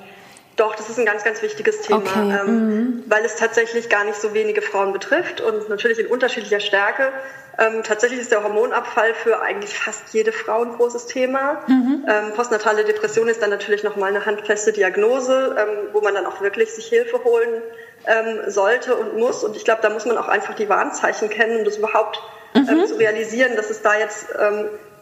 [0.56, 2.38] Doch, das ist ein ganz, ganz wichtiges Thema, okay.
[2.42, 3.04] ähm, mhm.
[3.06, 7.12] weil es tatsächlich gar nicht so wenige Frauen betrifft und natürlich in unterschiedlicher Stärke.
[7.58, 11.62] Ähm, tatsächlich ist der Hormonabfall für eigentlich fast jede Frau ein großes Thema.
[11.66, 12.06] Mhm.
[12.08, 16.40] Ähm, postnatale Depression ist dann natürlich nochmal eine handfeste Diagnose, ähm, wo man dann auch
[16.40, 17.62] wirklich sich Hilfe holen
[18.06, 19.44] ähm, sollte und muss.
[19.44, 22.22] Und ich glaube, da muss man auch einfach die Warnzeichen kennen, um das überhaupt
[22.54, 22.86] ähm, mhm.
[22.86, 24.26] zu realisieren, dass es da jetzt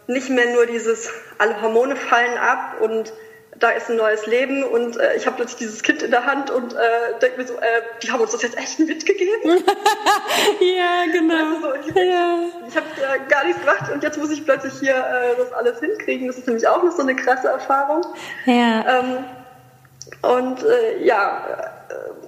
[0.09, 3.13] nicht mehr nur dieses, alle Hormone fallen ab und
[3.59, 6.51] da ist ein neues Leben und äh, ich habe plötzlich dieses Kind in der Hand
[6.51, 6.79] und äh,
[7.21, 9.33] denke mir so, äh, die haben uns das jetzt echt mitgegeben.
[10.61, 11.35] ja, genau.
[11.35, 12.38] Also so, ich ja.
[12.68, 15.81] ich habe ja gar nichts gemacht und jetzt muss ich plötzlich hier äh, das alles
[15.81, 16.29] hinkriegen.
[16.29, 18.07] Das ist nämlich auch noch so eine krasse Erfahrung.
[18.44, 19.01] Ja.
[19.01, 19.25] Ähm,
[20.23, 22.28] und äh, ja, äh,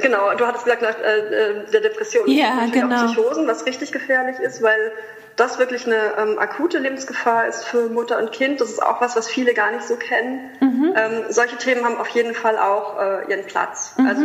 [0.00, 2.96] genau, du hattest gesagt, nach äh, der Depression ja, genau.
[2.96, 4.92] auch Psychosen, was richtig gefährlich ist, weil
[5.36, 8.60] das wirklich eine ähm, akute Lebensgefahr ist für Mutter und Kind.
[8.60, 10.50] Das ist auch was, was viele gar nicht so kennen.
[10.60, 10.94] Mhm.
[10.96, 13.94] Ähm, solche Themen haben auf jeden Fall auch äh, ihren Platz.
[13.96, 14.06] Mhm.
[14.06, 14.22] Also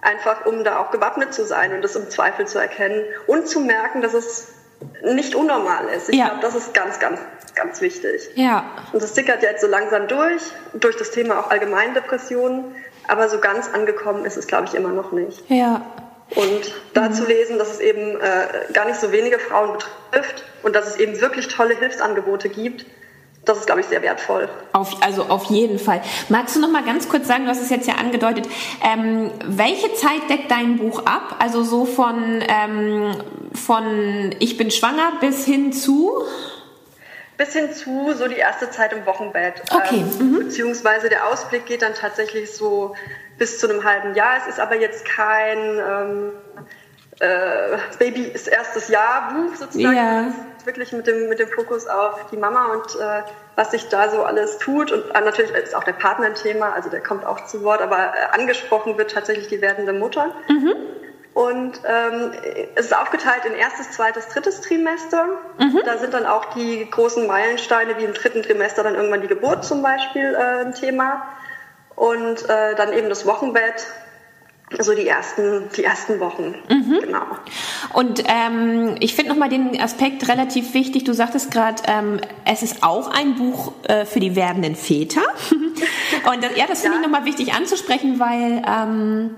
[0.00, 3.60] einfach, um da auch gewappnet zu sein und das im Zweifel zu erkennen und zu
[3.60, 4.48] merken, dass es
[5.02, 6.08] nicht unnormal ist.
[6.08, 6.26] Ich ja.
[6.26, 7.20] glaube, das ist ganz, ganz,
[7.54, 8.30] ganz wichtig.
[8.34, 8.64] Ja.
[8.92, 10.42] Und das tickert jetzt so langsam durch,
[10.74, 12.76] durch das Thema auch Allgemeindepressionen.
[13.08, 15.42] Aber so ganz angekommen ist es, glaube ich, immer noch nicht.
[15.50, 15.82] Ja.
[16.34, 17.14] Und da mhm.
[17.14, 20.96] zu lesen, dass es eben äh, gar nicht so wenige Frauen betrifft und dass es
[20.96, 22.84] eben wirklich tolle Hilfsangebote gibt,
[23.48, 24.48] das ist, glaube ich, sehr wertvoll.
[24.72, 26.02] Auf, also auf jeden Fall.
[26.28, 28.46] Magst du noch mal ganz kurz sagen, du hast es jetzt ja angedeutet,
[28.84, 31.36] ähm, welche Zeit deckt dein Buch ab?
[31.38, 33.14] Also so von, ähm,
[33.54, 36.24] von ich bin schwanger bis hin zu?
[37.38, 39.62] Bis hin zu so die erste Zeit im Wochenbett.
[39.70, 40.04] Okay.
[40.20, 40.38] Ähm, mhm.
[40.40, 42.94] Beziehungsweise der Ausblick geht dann tatsächlich so
[43.38, 44.36] bis zu einem halben Jahr.
[44.38, 46.32] Es ist aber jetzt kein ähm,
[47.20, 49.96] äh, Babys erstes Jahr Buch sozusagen.
[49.96, 50.32] Ja.
[50.64, 53.22] Wirklich mit dem, mit dem Fokus auf die Mama und äh,
[53.54, 54.92] was sich da so alles tut.
[54.92, 57.80] Und äh, natürlich ist auch der Partner ein Thema, also der kommt auch zu Wort,
[57.80, 60.34] aber äh, angesprochen wird tatsächlich die werdende Mutter.
[60.48, 60.74] Mhm.
[61.38, 62.32] Und ähm,
[62.74, 65.24] es ist aufgeteilt in erstes, zweites, drittes Trimester.
[65.60, 65.82] Mhm.
[65.84, 69.64] Da sind dann auch die großen Meilensteine, wie im dritten Trimester dann irgendwann die Geburt
[69.64, 71.28] zum Beispiel äh, ein Thema
[71.94, 73.86] und äh, dann eben das Wochenbett
[74.80, 76.56] so die ersten, die ersten Wochen.
[76.68, 76.98] Mhm.
[77.02, 77.22] Genau.
[77.92, 81.04] Und ähm, ich finde nochmal den Aspekt relativ wichtig.
[81.04, 85.22] Du sagtest gerade, ähm, es ist auch ein Buch äh, für die werdenden Väter.
[86.32, 87.02] Und das, ja, das finde ja.
[87.02, 89.36] ich nochmal wichtig anzusprechen, weil ähm,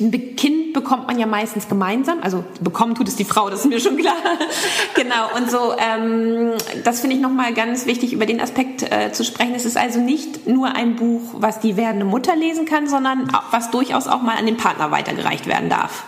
[0.00, 3.66] ein Kind bekommt man ja meistens gemeinsam, also bekommen tut es die Frau, das ist
[3.66, 4.16] mir schon klar.
[4.94, 6.52] genau, und so, ähm,
[6.84, 9.54] das finde ich nochmal ganz wichtig, über den Aspekt äh, zu sprechen.
[9.54, 13.70] Es ist also nicht nur ein Buch, was die werdende Mutter lesen kann, sondern was
[13.70, 16.04] durchaus auch mal an den Partner weitergereicht werden darf.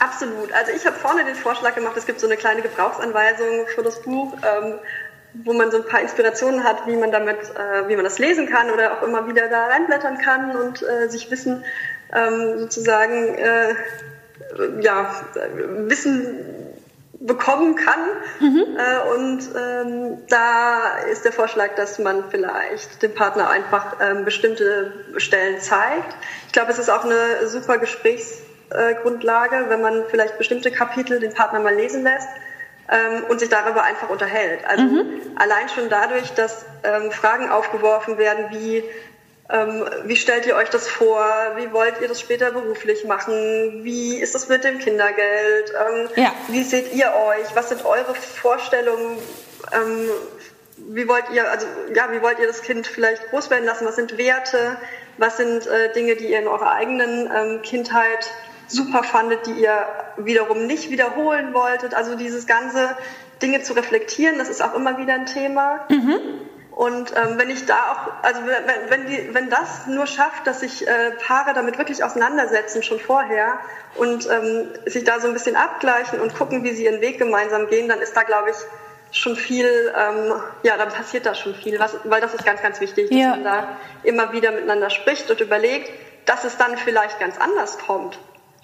[0.00, 0.52] Absolut.
[0.52, 4.02] Also ich habe vorne den Vorschlag gemacht, es gibt so eine kleine Gebrauchsanweisung für das
[4.02, 4.32] Buch.
[4.42, 4.74] Ähm,
[5.34, 8.46] wo man so ein paar Inspirationen hat, wie man damit, äh, wie man das lesen
[8.46, 11.64] kann oder auch immer wieder da reinblättern kann und äh, sich Wissen
[12.14, 13.74] ähm, sozusagen äh,
[14.80, 15.14] ja,
[15.88, 16.62] Wissen
[17.26, 18.00] bekommen kann.
[18.40, 18.76] Mhm.
[18.76, 24.92] Äh, und ähm, da ist der Vorschlag, dass man vielleicht dem Partner einfach ähm, bestimmte
[25.16, 26.16] Stellen zeigt.
[26.46, 31.60] Ich glaube, es ist auch eine super Gesprächsgrundlage, wenn man vielleicht bestimmte Kapitel den Partner
[31.60, 32.28] mal lesen lässt
[32.88, 34.64] ähm, und sich darüber einfach unterhält.
[34.66, 35.04] Also mhm.
[35.36, 38.82] allein schon dadurch, dass ähm, Fragen aufgeworfen werden wie
[39.52, 41.26] ähm, wie stellt ihr euch das vor?
[41.56, 43.84] Wie wollt ihr das später beruflich machen?
[43.84, 45.72] Wie ist das mit dem Kindergeld?
[45.72, 46.32] Ähm, ja.
[46.48, 47.54] Wie seht ihr euch?
[47.54, 49.18] Was sind eure Vorstellungen?
[49.72, 50.08] Ähm,
[50.76, 53.86] wie wollt ihr, also ja, wie wollt ihr das Kind vielleicht groß werden lassen?
[53.86, 54.78] Was sind Werte?
[55.18, 58.30] Was sind äh, Dinge, die ihr in eurer eigenen ähm, Kindheit
[58.68, 59.86] super fandet, die ihr
[60.16, 61.92] wiederum nicht wiederholen wolltet?
[61.92, 62.96] Also dieses ganze
[63.42, 65.84] Dinge zu reflektieren, das ist auch immer wieder ein Thema.
[65.90, 66.18] Mhm.
[66.74, 70.60] Und ähm, wenn ich da auch, also wenn, wenn, die, wenn das nur schafft, dass
[70.60, 73.58] sich äh, Paare damit wirklich auseinandersetzen schon vorher
[73.94, 77.68] und ähm, sich da so ein bisschen abgleichen und gucken, wie sie ihren Weg gemeinsam
[77.68, 78.56] gehen, dann ist da, glaube ich,
[79.16, 80.32] schon viel, ähm,
[80.62, 83.28] ja, dann passiert da schon viel, was, weil das ist ganz, ganz wichtig, dass ja.
[83.30, 85.90] man da immer wieder miteinander spricht und überlegt,
[86.24, 88.18] dass es dann vielleicht ganz anders kommt.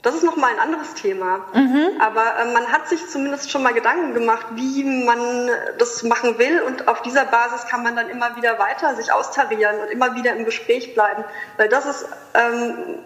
[0.09, 1.45] Das ist nochmal ein anderes Thema.
[1.53, 2.01] Mhm.
[2.01, 6.63] Aber äh, man hat sich zumindest schon mal Gedanken gemacht, wie man das machen will.
[6.63, 10.35] Und auf dieser Basis kann man dann immer wieder weiter sich austarieren und immer wieder
[10.35, 11.25] im Gespräch bleiben.
[11.59, 13.01] Weil das ist, ähm,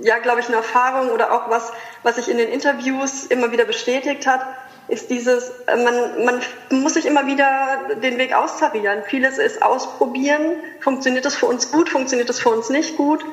[0.00, 1.70] ja, glaube ich, eine Erfahrung oder auch was,
[2.02, 4.44] was sich in den Interviews immer wieder bestätigt hat,
[4.88, 6.40] ist dieses, äh, man, man
[6.82, 9.04] muss sich immer wieder den Weg austarieren.
[9.06, 10.56] Vieles ist ausprobieren.
[10.80, 11.88] Funktioniert das für uns gut?
[11.88, 13.24] Funktioniert das für uns nicht gut?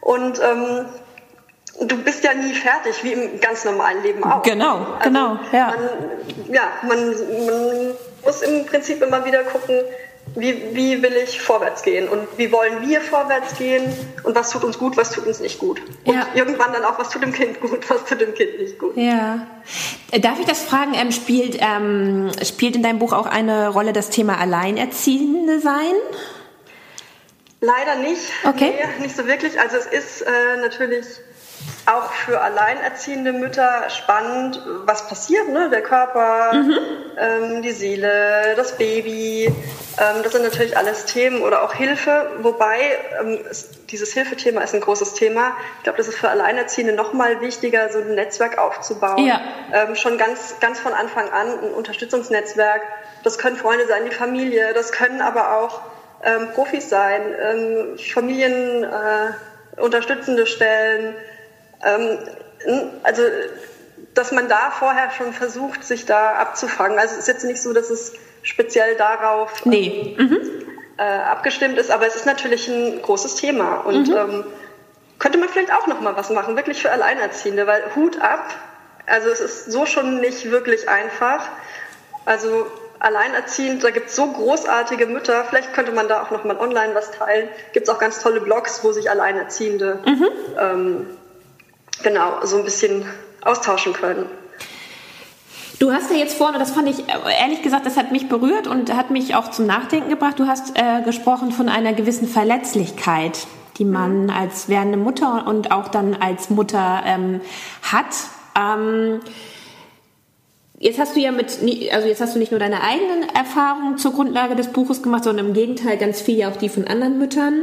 [0.00, 0.86] Und ähm,
[1.80, 4.42] du bist ja nie fertig, wie im ganz normalen Leben auch.
[4.42, 5.68] Genau, also genau, ja.
[5.68, 7.10] Man, ja, man,
[7.46, 9.76] man muss im Prinzip immer wieder gucken,
[10.34, 13.84] wie, wie will ich vorwärts gehen und wie wollen wir vorwärts gehen
[14.22, 15.82] und was tut uns gut, was tut uns nicht gut.
[16.04, 16.26] Und ja.
[16.34, 18.96] irgendwann dann auch, was tut dem Kind gut, was tut dem Kind nicht gut.
[18.96, 19.46] Ja.
[20.20, 24.10] Darf ich das fragen, ähm, spielt, ähm, spielt in deinem Buch auch eine Rolle das
[24.10, 25.94] Thema Alleinerziehende sein?
[27.60, 28.22] Leider nicht.
[28.44, 28.72] Okay.
[28.98, 29.60] Nee, nicht so wirklich.
[29.60, 31.06] Also es ist äh, natürlich
[31.86, 35.68] auch für alleinerziehende Mütter spannend, was passiert, ne?
[35.68, 36.78] Der Körper, mhm.
[37.18, 39.46] ähm, die Seele, das Baby.
[39.46, 42.78] Ähm, das sind natürlich alles Themen oder auch Hilfe, wobei
[43.20, 45.56] ähm, es, dieses Hilfethema ist ein großes Thema.
[45.78, 49.26] Ich glaube, das ist für Alleinerziehende noch mal wichtiger, so ein Netzwerk aufzubauen.
[49.26, 49.40] Ja.
[49.72, 52.82] Ähm, schon ganz, ganz von Anfang an ein Unterstützungsnetzwerk.
[53.24, 55.80] Das können Freunde sein, die Familie, das können aber auch
[56.22, 61.14] ähm, Profis sein, ähm, Familien äh, unterstützende Stellen
[61.82, 63.22] also,
[64.14, 66.98] dass man da vorher schon versucht, sich da abzufangen.
[66.98, 70.16] Also es ist jetzt nicht so, dass es speziell darauf nee.
[70.18, 70.38] mhm.
[70.98, 74.16] äh, abgestimmt ist, aber es ist natürlich ein großes Thema und mhm.
[74.16, 74.44] ähm,
[75.18, 78.44] könnte man vielleicht auch noch mal was machen, wirklich für Alleinerziehende, weil Hut ab.
[79.06, 81.48] Also es ist so schon nicht wirklich einfach.
[82.24, 82.66] Also
[82.98, 85.44] alleinerziehend, da gibt es so großartige Mütter.
[85.44, 87.48] Vielleicht könnte man da auch noch mal online was teilen.
[87.72, 90.28] Gibt es auch ganz tolle Blogs, wo sich Alleinerziehende mhm.
[90.58, 91.06] ähm,
[92.02, 93.04] genau, so ein bisschen
[93.42, 94.26] austauschen können.
[95.78, 97.04] Du hast ja jetzt vorne, das fand ich
[97.40, 100.38] ehrlich gesagt, das hat mich berührt und hat mich auch zum Nachdenken gebracht.
[100.38, 103.46] Du hast äh, gesprochen von einer gewissen Verletzlichkeit,
[103.78, 104.30] die man mhm.
[104.30, 107.40] als werdende Mutter und auch dann als Mutter ähm,
[107.82, 108.14] hat.
[108.56, 109.20] Ähm,
[110.82, 111.60] Jetzt hast du ja mit,
[111.92, 115.46] also jetzt hast du nicht nur deine eigenen Erfahrungen zur Grundlage des Buches gemacht, sondern
[115.46, 117.62] im Gegenteil ganz viel ja auch die von anderen Müttern.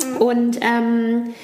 [0.00, 0.16] Mhm.
[0.18, 1.34] Und ähm,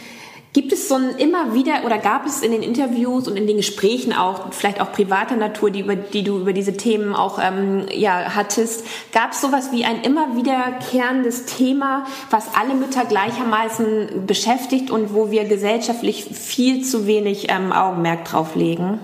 [0.54, 3.58] Gibt es so ein immer wieder oder gab es in den Interviews und in den
[3.58, 7.86] Gesprächen auch, vielleicht auch privater Natur, die, über, die du über diese Themen auch ähm,
[7.92, 14.90] ja, hattest, gab es sowas wie ein immer wiederkehrendes Thema, was alle Mütter gleichermaßen beschäftigt
[14.90, 19.00] und wo wir gesellschaftlich viel zu wenig ähm, Augenmerk drauf legen?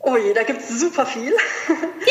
[0.00, 1.32] Oh je, da gibt es super viel.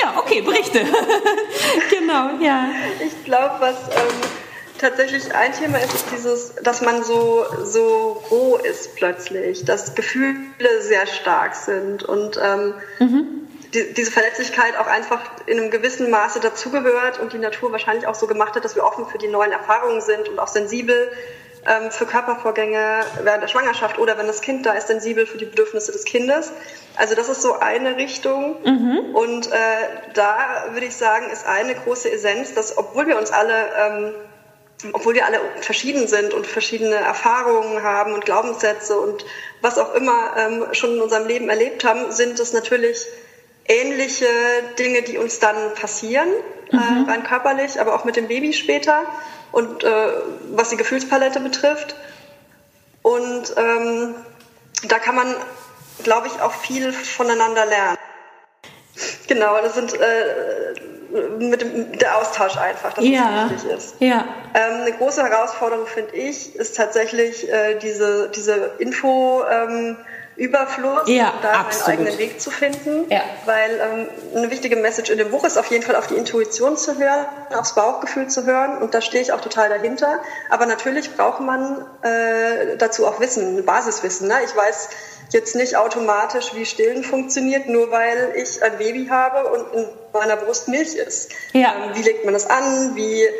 [0.02, 0.82] Ja, okay, Berichte.
[1.90, 2.70] genau, ja.
[3.00, 3.76] Ich glaube, was...
[3.90, 4.23] Ähm
[4.84, 10.36] tatsächlich ein Thema ist, ist dieses, dass man so, so roh ist plötzlich, dass Gefühle
[10.82, 13.48] sehr stark sind und ähm, mhm.
[13.74, 18.16] die, diese Verletzlichkeit auch einfach in einem gewissen Maße dazugehört und die Natur wahrscheinlich auch
[18.16, 21.12] so gemacht hat, dass wir offen für die neuen Erfahrungen sind und auch sensibel
[21.66, 25.46] ähm, für Körpervorgänge während der Schwangerschaft oder wenn das Kind da ist, sensibel für die
[25.46, 26.52] Bedürfnisse des Kindes.
[26.98, 28.58] Also das ist so eine Richtung.
[28.66, 29.16] Mhm.
[29.16, 29.54] Und äh,
[30.14, 34.14] da würde ich sagen, ist eine große Essenz, dass obwohl wir uns alle ähm,
[34.92, 39.26] obwohl wir alle verschieden sind und verschiedene Erfahrungen haben und Glaubenssätze und
[39.62, 43.06] was auch immer ähm, schon in unserem Leben erlebt haben, sind es natürlich
[43.66, 44.28] ähnliche
[44.78, 46.28] Dinge, die uns dann passieren,
[46.72, 47.08] äh, mhm.
[47.08, 49.04] äh, rein körperlich, aber auch mit dem Baby später
[49.52, 50.08] und äh,
[50.52, 51.96] was die Gefühlspalette betrifft.
[53.02, 54.16] Und ähm,
[54.88, 55.34] da kann man,
[56.04, 57.98] glaube ich, auch viel voneinander lernen.
[59.28, 60.74] Genau, das sind äh,
[61.40, 63.48] mit dem der Austausch einfach, dass ja.
[63.50, 63.96] das wichtig ist.
[64.00, 64.26] Ja.
[64.54, 69.98] Ähm, eine große Herausforderung finde ich ist tatsächlich äh, diese diese Info ähm,
[70.36, 71.90] Überfluss, Ja, da absolut.
[71.90, 73.06] einen eigenen Weg zu finden.
[73.10, 73.22] Ja.
[73.46, 76.76] Weil ähm, eine wichtige Message in dem Buch ist auf jeden Fall auf die Intuition
[76.76, 78.80] zu hören, aufs Bauchgefühl zu hören.
[78.82, 80.20] Und da stehe ich auch total dahinter.
[80.50, 84.28] Aber natürlich braucht man äh, dazu auch Wissen, ein Basiswissen.
[84.28, 84.36] Ne?
[84.44, 84.90] Ich weiß
[85.32, 90.36] jetzt nicht automatisch, wie Stillen funktioniert, nur weil ich ein Baby habe und in meiner
[90.38, 91.32] Brust Milch ist.
[91.54, 91.74] Ja.
[91.74, 92.96] Ähm, wie legt man das an?
[92.96, 93.32] Wie, äh,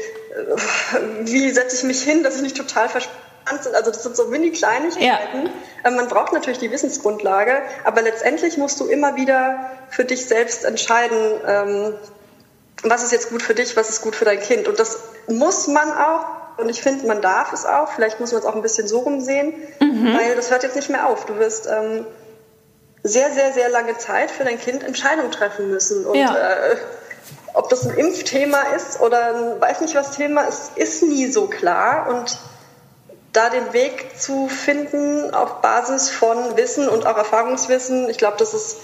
[1.22, 3.20] wie setze ich mich hin, dass ich nicht total verspannt
[3.64, 3.76] bin?
[3.76, 5.50] Also das sind so Mini-Kleinigkeiten.
[5.84, 10.64] Ähm, Man braucht natürlich die Wissensgrundlage, aber letztendlich musst du immer wieder für dich selbst
[10.64, 11.94] entscheiden, ähm,
[12.84, 14.68] was ist jetzt gut für dich, was ist gut für dein Kind.
[14.68, 16.26] Und das muss man auch.
[16.58, 17.92] Und ich finde, man darf es auch.
[17.92, 21.08] Vielleicht muss man es auch ein bisschen so rumsehen, weil das hört jetzt nicht mehr
[21.08, 21.26] auf.
[21.26, 22.06] Du wirst ähm,
[23.04, 26.06] sehr, sehr, sehr lange Zeit für dein Kind Entscheidungen treffen müssen.
[26.06, 26.36] Und Ja.
[26.36, 26.76] äh,
[27.54, 31.48] ob das ein Impfthema ist oder ein weiß nicht was Thema ist, ist nie so
[31.48, 32.08] klar.
[32.10, 32.38] Und
[33.32, 38.54] da den Weg zu finden auf Basis von Wissen und auch Erfahrungswissen, ich glaube, das
[38.54, 38.78] ist,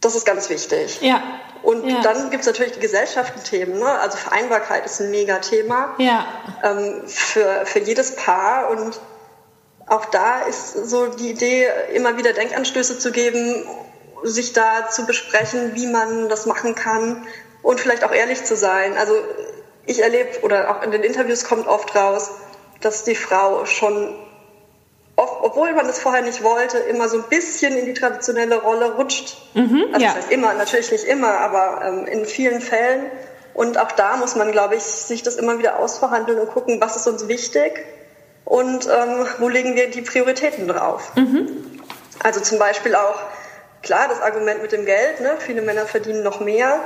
[0.00, 1.00] das ist ganz wichtig.
[1.00, 1.22] Ja.
[1.66, 2.00] Und ja.
[2.00, 3.80] dann gibt es natürlich die Gesellschaftenthemen.
[3.80, 3.86] Ne?
[3.98, 6.24] Also Vereinbarkeit ist ein Mega-Thema Ja.
[6.62, 8.70] ähm, für, für jedes Paar.
[8.70, 9.00] Und
[9.88, 13.66] auch da ist so die Idee, immer wieder Denkanstöße zu geben,
[14.22, 17.26] sich da zu besprechen, wie man das machen kann
[17.62, 18.96] und vielleicht auch ehrlich zu sein.
[18.96, 19.14] Also
[19.86, 22.30] ich erlebe, oder auch in den Interviews kommt oft raus,
[22.80, 24.16] dass die Frau schon,
[25.16, 28.92] oft, obwohl man das vorher nicht wollte, immer so ein bisschen in die traditionelle Rolle
[28.96, 29.36] rutscht.
[29.92, 30.12] also ja.
[30.12, 33.06] das heißt immer, natürlich nicht immer, aber ähm, in vielen Fällen.
[33.54, 36.96] Und auch da muss man, glaube ich, sich das immer wieder ausverhandeln und gucken, was
[36.96, 37.72] ist uns wichtig
[38.44, 41.12] und ähm, wo legen wir die Prioritäten drauf.
[42.22, 43.18] Also zum Beispiel auch,
[43.82, 45.36] klar, das Argument mit dem Geld, ne?
[45.38, 46.80] viele Männer verdienen noch mehr,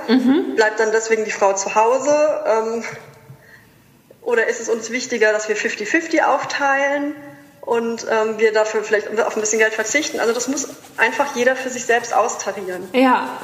[0.55, 2.45] bleibt dann deswegen die Frau zu Hause.
[2.47, 2.85] Ähm,
[4.23, 7.17] oder ist es uns wichtiger, dass wir 50-50 aufteilen
[7.61, 10.21] und ähm, wir dafür vielleicht auf ein bisschen Geld verzichten?
[10.21, 12.89] Also das muss einfach jeder für sich selbst austarieren.
[12.93, 13.39] Ja.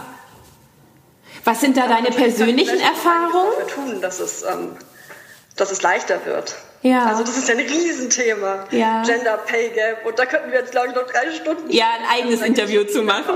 [1.45, 3.53] Was sind da deine persönlichen Erfahrungen?
[3.59, 4.77] dafür tun, dass es, ähm,
[5.57, 6.57] dass es leichter wird.
[6.83, 7.07] Ja.
[7.07, 8.65] Also das ist ja ein Riesenthema.
[8.71, 9.03] Ja.
[9.03, 10.07] Gender Pay Gap.
[10.07, 11.71] Und da könnten wir jetzt, glaube ich, noch drei Stunden.
[11.71, 13.35] Ja, ein eigenes Interview zu machen.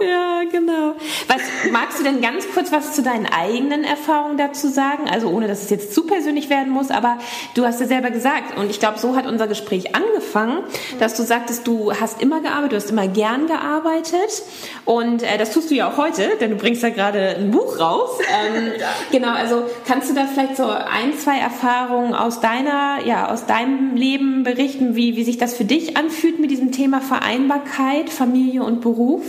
[0.00, 0.94] Ja, genau.
[1.28, 5.08] Was magst du denn ganz kurz was zu deinen eigenen Erfahrungen dazu sagen?
[5.10, 7.18] Also ohne, dass es jetzt zu persönlich werden muss, aber
[7.54, 10.64] du hast ja selber gesagt und ich glaube, so hat unser Gespräch angefangen,
[10.98, 14.42] dass du sagtest, du hast immer gearbeitet, du hast immer gern gearbeitet
[14.84, 17.78] und äh, das tust du ja auch heute, denn du bringst ja gerade ein Buch
[17.78, 18.18] raus.
[18.20, 18.72] Ähm,
[19.10, 23.96] Genau, also kannst du da vielleicht so ein, zwei Erfahrungen aus deiner, ja, aus deinem
[23.96, 28.80] Leben berichten, wie, wie sich das für dich anfühlt mit diesem Thema Vereinbarkeit, Familie und
[28.80, 29.24] Beruf?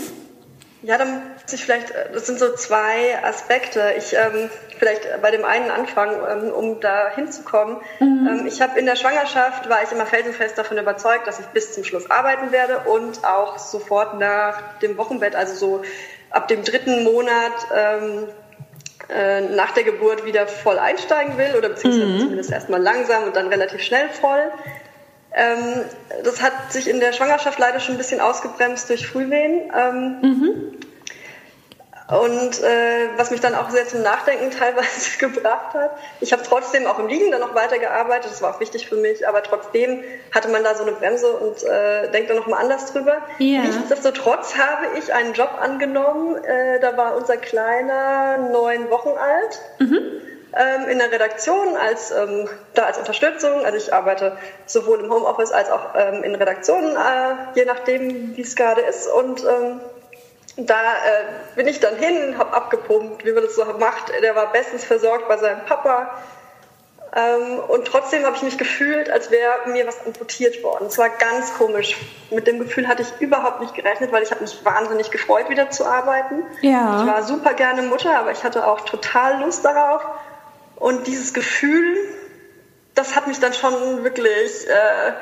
[0.84, 3.94] Ja, dann muss ich vielleicht, äh, das sind so zwei Aspekte.
[3.98, 7.78] Ich ähm, vielleicht bei dem einen anfangen, ähm, um da hinzukommen.
[8.00, 11.74] Ähm, ich habe in der Schwangerschaft war ich immer felsenfest davon überzeugt, dass ich bis
[11.74, 15.82] zum Schluss arbeiten werde und auch sofort nach dem Wochenbett, also so
[16.32, 18.28] ab dem dritten Monat ähm,
[19.13, 23.47] äh, nach der Geburt wieder voll einsteigen will oder beziehungsweise zumindest erstmal langsam und dann
[23.47, 24.52] relativ schnell voll.
[25.34, 25.86] Ähm,
[26.24, 29.71] das hat sich in der Schwangerschaft leider schon ein bisschen ausgebremst durch Frühwehen.
[29.78, 30.78] Ähm,
[32.12, 35.91] Und äh, was mich dann auch sehr zum Nachdenken teilweise gebracht hat.
[36.19, 39.28] Ich habe trotzdem auch im Liegen dann noch weitergearbeitet, das war auch wichtig für mich,
[39.28, 43.21] aber trotzdem hatte man da so eine Bremse und äh, denkt dann nochmal anders drüber.
[43.38, 43.62] Ja.
[43.62, 49.60] Nichtsdestotrotz habe ich einen Job angenommen, äh, da war unser Kleiner neun Wochen alt.
[50.54, 53.63] Ähm, in der Redaktion als ähm, da als Unterstützung.
[53.63, 58.41] Also ich arbeite sowohl im Homeoffice als auch ähm, in Redaktionen, äh, je nachdem, wie
[58.41, 59.08] es gerade ist.
[59.08, 59.80] Und ähm,
[60.58, 64.12] da äh, bin ich dann hin, habe abgepumpt, wie man das so macht.
[64.22, 66.12] Der war bestens versorgt bei seinem Papa.
[67.14, 70.86] Ähm, und trotzdem habe ich mich gefühlt, als wäre mir was amputiert worden.
[70.88, 71.98] Es war ganz komisch.
[72.30, 75.70] Mit dem Gefühl hatte ich überhaupt nicht gerechnet, weil ich habe mich wahnsinnig gefreut, wieder
[75.70, 76.44] zu arbeiten.
[76.62, 77.02] Ja.
[77.02, 80.06] Ich war super gerne Mutter, aber ich hatte auch total Lust darauf.
[80.78, 81.98] Und dieses Gefühl,
[82.96, 85.14] das hat mich dann schon wirklich, äh,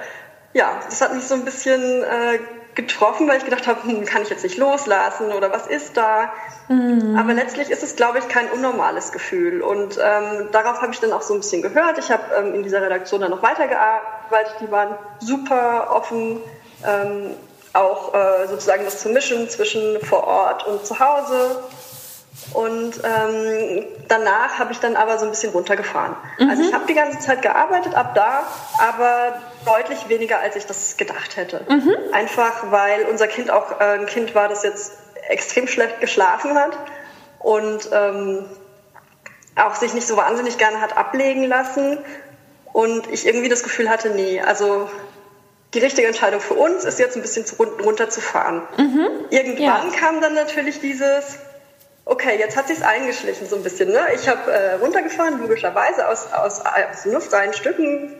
[0.53, 2.39] ja, das hat mich so ein bisschen äh,
[2.79, 6.31] getroffen, weil ich gedacht habe, hm, kann ich jetzt nicht loslassen oder was ist da?
[7.17, 9.61] Aber letztlich ist es, glaube ich, kein unnormales Gefühl.
[9.61, 11.97] Und ähm, darauf habe ich dann auch so ein bisschen gehört.
[11.97, 14.55] Ich habe ähm, in dieser Redaktion dann noch weitergearbeitet.
[14.61, 16.37] Die waren super offen,
[16.85, 17.31] ähm,
[17.73, 21.63] auch äh, sozusagen das zu mischen zwischen vor Ort und zu Hause.
[22.53, 26.15] Und ähm, danach habe ich dann aber so ein bisschen runtergefahren.
[26.47, 28.43] Also ich habe die ganze Zeit gearbeitet, ab da,
[28.77, 31.65] aber deutlich weniger, als ich das gedacht hätte.
[32.13, 34.93] Einfach weil unser Kind auch äh, ein Kind war, das jetzt
[35.27, 36.77] extrem schlecht geschlafen hat.
[37.39, 38.45] und ähm,
[39.55, 41.97] auch sich nicht so wahnsinnig gerne hat ablegen lassen.
[42.71, 44.89] Und ich irgendwie das Gefühl hatte, nee, also
[45.73, 48.61] die richtige Entscheidung für uns ist jetzt ein bisschen runterzufahren.
[48.77, 49.07] Mhm.
[49.29, 49.97] Irgendwann ja.
[49.99, 51.39] kam dann natürlich dieses,
[52.09, 53.89] okay, jetzt hat sich's eingeschlichen so ein bisschen.
[53.89, 53.99] Ne?
[54.15, 58.13] Ich habe äh, runtergefahren, logischerweise aus, aus, aus nur freien Stücken.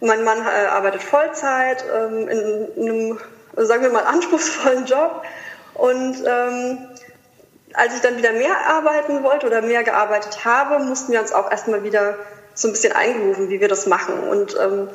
[0.00, 3.18] Mein Mann äh, arbeitet Vollzeit ähm, in, in einem,
[3.56, 5.22] sagen wir mal, anspruchsvollen Job.
[5.74, 6.78] Und ähm,
[7.74, 11.50] als ich dann wieder mehr arbeiten wollte oder mehr gearbeitet habe, mussten wir uns auch
[11.50, 12.16] erstmal wieder
[12.54, 14.28] so ein bisschen eingerufen, wie wir das machen.
[14.28, 14.88] Und ähm,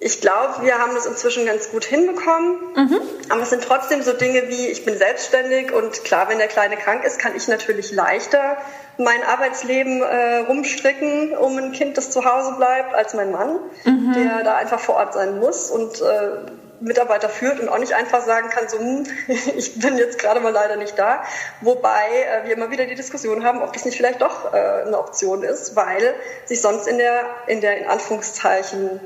[0.00, 2.56] ich glaube, wir haben das inzwischen ganz gut hinbekommen.
[2.74, 3.00] Mhm.
[3.28, 6.76] Aber es sind trotzdem so Dinge wie, ich bin selbstständig und klar, wenn der Kleine
[6.76, 8.56] krank ist, kann ich natürlich leichter
[8.98, 14.12] mein Arbeitsleben äh, rumstricken, um ein Kind, das zu Hause bleibt, als mein Mann, mhm.
[14.12, 18.22] der da einfach vor Ort sein muss und äh, Mitarbeiter führt und auch nicht einfach
[18.22, 19.06] sagen kann, so, hm,
[19.56, 21.22] ich bin jetzt gerade mal leider nicht da.
[21.60, 24.98] Wobei äh, wir immer wieder die Diskussion haben, ob das nicht vielleicht doch äh, eine
[24.98, 26.14] Option ist, weil
[26.44, 29.00] sich sonst in der, in der in Anführungszeichen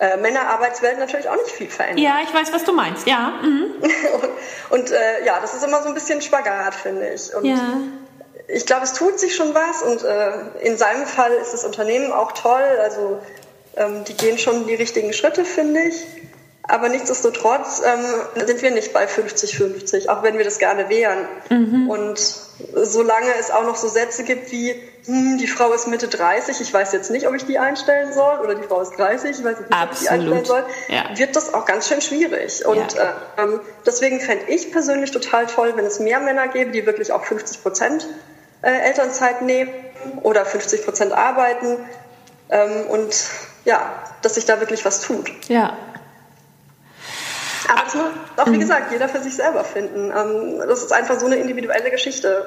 [0.00, 2.00] äh, Männerarbeitswelt natürlich auch nicht viel verändert.
[2.00, 3.38] Ja, ich weiß, was du meinst, ja.
[3.42, 3.74] Mhm.
[3.80, 4.30] und,
[4.70, 7.34] und äh, ja, das ist immer so ein bisschen Spagat, finde ich.
[7.34, 7.78] Und ja.
[8.48, 12.12] ich glaube, es tut sich schon was und äh, in seinem Fall ist das Unternehmen
[12.12, 12.64] auch toll.
[12.82, 13.20] Also
[13.76, 16.04] ähm, die gehen schon die richtigen Schritte, finde ich.
[16.66, 21.28] Aber nichtsdestotrotz ähm, sind wir nicht bei 50-50, auch wenn wir das gerne wären.
[21.50, 21.90] Mhm.
[21.90, 22.18] Und
[22.74, 26.72] solange es auch noch so Sätze gibt wie, hm, die Frau ist Mitte 30, ich
[26.72, 29.58] weiß jetzt nicht, ob ich die einstellen soll, oder die Frau ist 30, ich weiß
[29.60, 31.04] nicht, ob ich die einstellen soll, ja.
[31.14, 32.64] wird das auch ganz schön schwierig.
[32.64, 33.14] Und ja.
[33.36, 37.12] äh, ähm, deswegen fände ich persönlich total toll, wenn es mehr Männer gäbe, die wirklich
[37.12, 38.06] auch 50 Prozent
[38.62, 39.70] äh, Elternzeit nehmen
[40.22, 41.76] oder 50 Prozent arbeiten.
[42.48, 43.14] Ähm, und
[43.66, 45.30] ja, dass sich da wirklich was tut.
[45.48, 45.76] Ja,
[47.68, 48.04] aber das muss
[48.36, 50.10] auch, wie gesagt, jeder für sich selber finden.
[50.10, 52.46] Ähm, das ist einfach so eine individuelle Geschichte.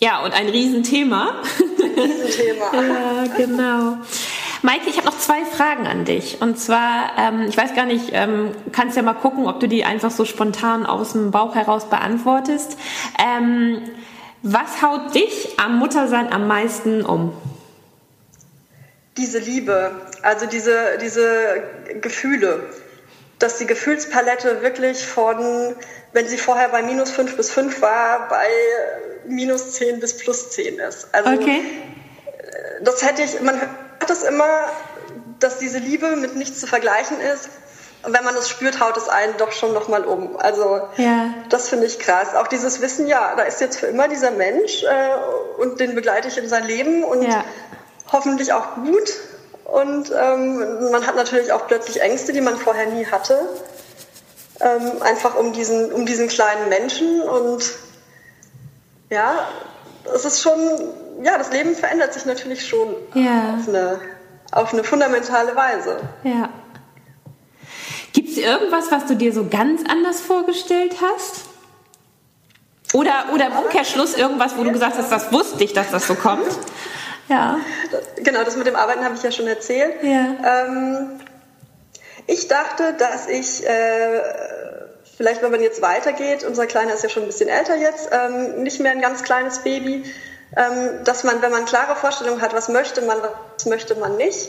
[0.00, 1.42] Ja, und ein Riesenthema.
[1.60, 2.70] Ein Riesenthema.
[2.74, 3.96] ja, genau.
[4.62, 6.40] Maike, ich habe noch zwei Fragen an dich.
[6.40, 9.84] Und zwar, ähm, ich weiß gar nicht, ähm, kannst ja mal gucken, ob du die
[9.84, 12.76] einfach so spontan aus dem Bauch heraus beantwortest.
[13.18, 13.82] Ähm,
[14.42, 17.32] was haut dich am Muttersein am meisten um?
[19.16, 19.90] Diese Liebe,
[20.22, 21.62] also diese, diese
[22.00, 22.62] Gefühle
[23.38, 25.76] dass die Gefühlspalette wirklich von,
[26.12, 28.48] wenn sie vorher bei minus 5 bis 5 war, bei
[29.26, 31.08] minus 10 bis plus 10 ist.
[31.12, 31.62] Also okay.
[32.26, 33.70] Äh, das hätte ich, man hört
[34.08, 34.66] das immer,
[35.38, 37.48] dass diese Liebe mit nichts zu vergleichen ist.
[38.04, 40.36] Und wenn man das spürt, haut es einen doch schon nochmal um.
[40.36, 41.34] Also ja.
[41.48, 42.34] das finde ich krass.
[42.34, 46.28] Auch dieses Wissen, ja, da ist jetzt für immer dieser Mensch äh, und den begleite
[46.28, 47.44] ich in sein Leben und ja.
[48.12, 49.10] hoffentlich auch gut.
[49.68, 53.38] Und ähm, man hat natürlich auch plötzlich Ängste, die man vorher nie hatte.
[54.60, 57.20] Ähm, einfach um diesen, um diesen kleinen Menschen.
[57.20, 57.62] Und
[59.10, 59.46] ja,
[60.14, 60.58] es ist schon,
[61.22, 63.58] ja, das Leben verändert sich natürlich schon ja.
[63.58, 64.00] auf, eine,
[64.52, 66.00] auf eine fundamentale Weise.
[66.24, 66.48] Ja.
[68.14, 71.42] Gibt es irgendwas, was du dir so ganz anders vorgestellt hast?
[72.94, 76.14] Oder, oder im Umkehrschluss irgendwas, wo du gesagt hast, das wusste ich, dass das so
[76.14, 76.48] kommt?
[77.28, 77.60] Ja.
[78.16, 79.94] Genau, das mit dem Arbeiten habe ich ja schon erzählt.
[80.02, 80.66] Ja.
[80.66, 81.20] Ähm,
[82.26, 84.20] ich dachte, dass ich, äh,
[85.16, 88.62] vielleicht wenn man jetzt weitergeht, unser Kleiner ist ja schon ein bisschen älter jetzt, ähm,
[88.62, 90.04] nicht mehr ein ganz kleines Baby,
[90.56, 94.48] ähm, dass man, wenn man klare Vorstellungen hat, was möchte man, was möchte man nicht,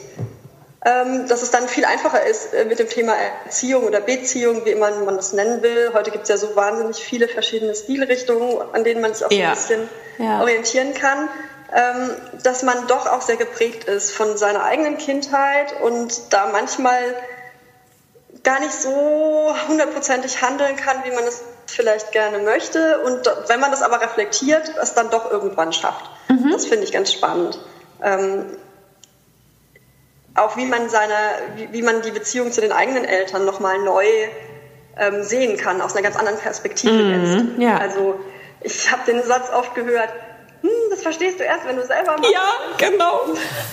[0.86, 3.14] ähm, dass es dann viel einfacher ist äh, mit dem Thema
[3.46, 5.92] Erziehung oder Beziehung, wie immer man das nennen will.
[5.94, 9.50] Heute gibt es ja so wahnsinnig viele verschiedene Stilrichtungen, an denen man sich auch ja.
[9.50, 10.40] ein bisschen ja.
[10.42, 11.28] orientieren kann
[12.44, 17.00] dass man doch auch sehr geprägt ist von seiner eigenen Kindheit und da manchmal
[18.44, 23.00] gar nicht so hundertprozentig handeln kann, wie man es vielleicht gerne möchte.
[23.02, 26.10] Und wenn man das aber reflektiert, es dann doch irgendwann schafft.
[26.28, 26.52] Mhm.
[26.52, 27.60] Das finde ich ganz spannend.
[28.02, 28.46] Ähm,
[30.36, 31.14] auch wie man seine,
[31.56, 34.06] wie, wie, man die Beziehung zu den eigenen Eltern nochmal neu
[34.98, 37.24] ähm, sehen kann, aus einer ganz anderen Perspektive mhm.
[37.24, 37.46] jetzt.
[37.60, 37.78] Ja.
[37.78, 38.20] Also
[38.62, 40.10] ich habe den Satz oft gehört,
[41.00, 42.34] das verstehst du erst, wenn du selber machst.
[42.34, 43.22] Ja, genau.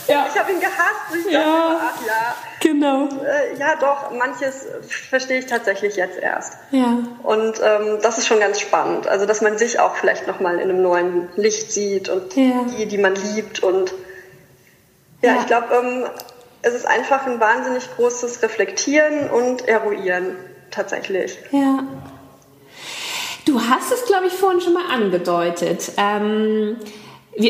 [0.07, 0.27] Ja.
[0.33, 1.27] Ich habe ihn gehasst.
[1.27, 2.37] Ich ja, dachte, ach ja.
[2.61, 3.09] Genau.
[3.25, 6.55] Äh, ja, doch, manches verstehe ich tatsächlich jetzt erst.
[6.71, 6.99] Ja.
[7.23, 9.09] Und ähm, das ist schon ganz spannend.
[9.09, 12.65] Also, dass man sich auch vielleicht nochmal in einem neuen Licht sieht und ja.
[12.77, 13.61] die, die man liebt.
[13.61, 13.93] Und
[15.23, 15.41] ja, ja.
[15.41, 16.07] ich glaube, ähm,
[16.63, 20.37] es ist einfach ein wahnsinnig großes Reflektieren und Eruieren
[20.71, 21.39] tatsächlich.
[21.51, 21.85] Ja.
[23.45, 25.93] Du hast es, glaube ich, vorhin schon mal angedeutet.
[25.97, 26.79] Ähm,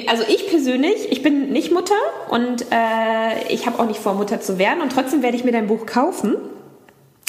[0.09, 1.95] also ich persönlich, ich bin nicht Mutter
[2.29, 5.53] und äh, ich habe auch nicht vor, Mutter zu werden und trotzdem werde ich mir
[5.53, 6.37] dein Buch kaufen.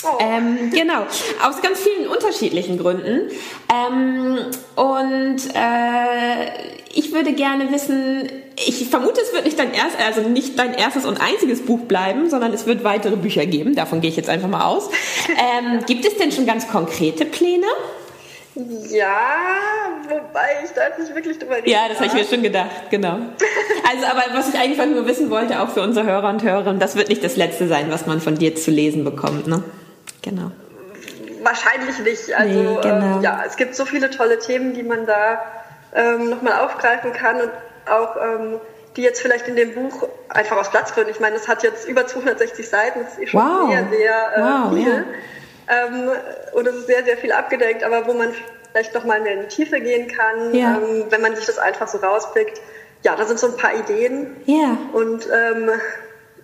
[0.03, 0.17] Oh.
[0.19, 1.01] Ähm, genau,
[1.43, 3.31] aus ganz vielen unterschiedlichen Gründen.
[3.73, 4.37] Ähm,
[4.75, 10.57] und äh, ich würde gerne wissen, ich vermute, es wird nicht dein erst, also nicht
[10.57, 13.75] dein erstes und einziges Buch bleiben, sondern es wird weitere Bücher geben.
[13.75, 14.89] Davon gehe ich jetzt einfach mal aus.
[15.29, 17.67] Ähm, gibt es denn schon ganz konkrete Pläne?
[18.89, 19.19] Ja,
[20.09, 21.69] wobei ich da jetzt nicht wirklich drüber rede.
[21.69, 23.17] Ja, das habe ich mir schon gedacht, genau.
[23.89, 26.95] Also, aber was ich einfach nur wissen wollte, auch für unsere Hörer und Hörerinnen, das
[26.95, 29.63] wird nicht das Letzte sein, was man von dir zu lesen bekommt, ne?
[30.23, 30.51] Genau.
[31.41, 32.33] Wahrscheinlich nicht.
[32.33, 33.17] Also, nee, genau.
[33.17, 35.41] ähm, ja, es gibt so viele tolle Themen, die man da
[35.95, 37.51] ähm, nochmal aufgreifen kann und
[37.89, 38.59] auch ähm,
[38.97, 42.07] die jetzt vielleicht in dem Buch einfach aus Platzgründen, ich meine, es hat jetzt über
[42.07, 43.69] 260 Seiten, das ist eh schon wow.
[43.69, 44.87] sehr, sehr äh, wow, viel.
[44.87, 45.03] Ja.
[45.69, 46.09] Ähm,
[46.53, 48.33] und es ist sehr, sehr viel abgedeckt, aber wo man
[48.71, 50.77] vielleicht nochmal mehr in die Tiefe gehen kann, ja.
[50.77, 52.61] ähm, wenn man sich das einfach so rauspickt.
[53.03, 54.35] Ja, da sind so ein paar Ideen.
[54.45, 54.77] Ja.
[54.93, 55.69] Und ähm,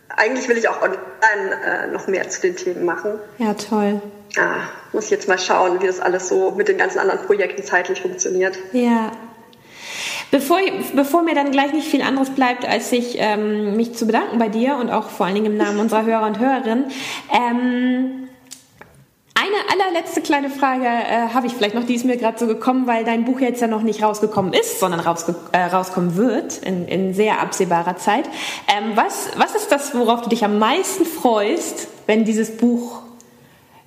[0.09, 3.19] eigentlich will ich auch online äh, noch mehr zu den Themen machen.
[3.37, 4.01] Ja, toll.
[4.37, 7.63] Ah, muss ich jetzt mal schauen, wie das alles so mit den ganzen anderen Projekten
[7.63, 8.57] zeitlich funktioniert.
[8.71, 9.11] Ja.
[10.31, 10.59] Bevor,
[10.95, 14.49] bevor mir dann gleich nicht viel anderes bleibt, als sich ähm, mich zu bedanken bei
[14.49, 16.85] dir und auch vor allen Dingen im Namen unserer Hörer und Hörerinnen,
[17.31, 18.22] ähm,
[19.35, 22.87] eine allerletzte kleine Frage äh, habe ich vielleicht noch, die ist mir gerade so gekommen,
[22.87, 26.87] weil dein Buch jetzt ja noch nicht rausgekommen ist, sondern rausge äh, rauskommen wird in,
[26.87, 28.25] in sehr absehbarer Zeit.
[28.67, 33.01] Ähm, was, was ist das, worauf du dich am meisten freust, wenn dieses Buch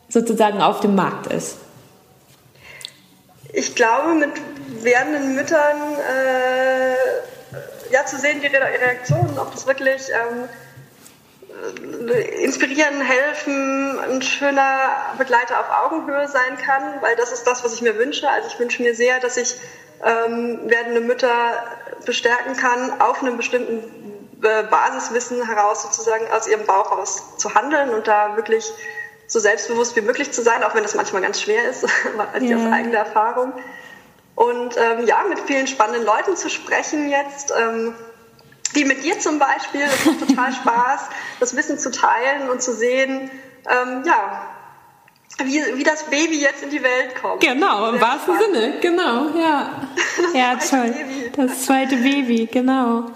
[0.09, 1.59] sozusagen auf dem Markt ist?
[3.53, 4.31] Ich glaube, mit
[4.83, 5.77] werdenden Müttern
[6.13, 10.03] äh, ja, zu sehen, die Reaktionen, ob das wirklich...
[10.11, 10.49] Ähm,
[12.41, 17.83] inspirieren, helfen, ein schöner Begleiter auf Augenhöhe sein kann, weil das ist das, was ich
[17.83, 18.29] mir wünsche.
[18.29, 19.57] Also ich wünsche mir sehr, dass ich
[20.05, 21.65] ähm, werdende Mütter
[22.05, 23.83] bestärken kann, auf einem bestimmten
[24.43, 28.71] äh, Basiswissen heraus sozusagen aus ihrem Bauch heraus zu handeln und da wirklich
[29.27, 31.85] so selbstbewusst wie möglich zu sein, auch wenn das manchmal ganz schwer ist,
[32.33, 32.57] als ja.
[32.57, 33.53] aus eigener Erfahrung.
[34.35, 37.53] Und ähm, ja, mit vielen spannenden Leuten zu sprechen jetzt.
[37.59, 37.95] Ähm,
[38.77, 39.83] wie mit dir zum Beispiel.
[39.83, 41.01] Das macht total Spaß,
[41.41, 43.31] das Wissen zu teilen und zu sehen,
[43.69, 44.49] ähm, ja,
[45.45, 47.41] wie, wie das Baby jetzt in die Welt kommt.
[47.41, 49.89] Genau, im wahrsten Sinne, genau, ja.
[50.35, 50.93] ja, toll.
[50.93, 51.33] Baby.
[51.37, 53.11] Das zweite Baby, genau.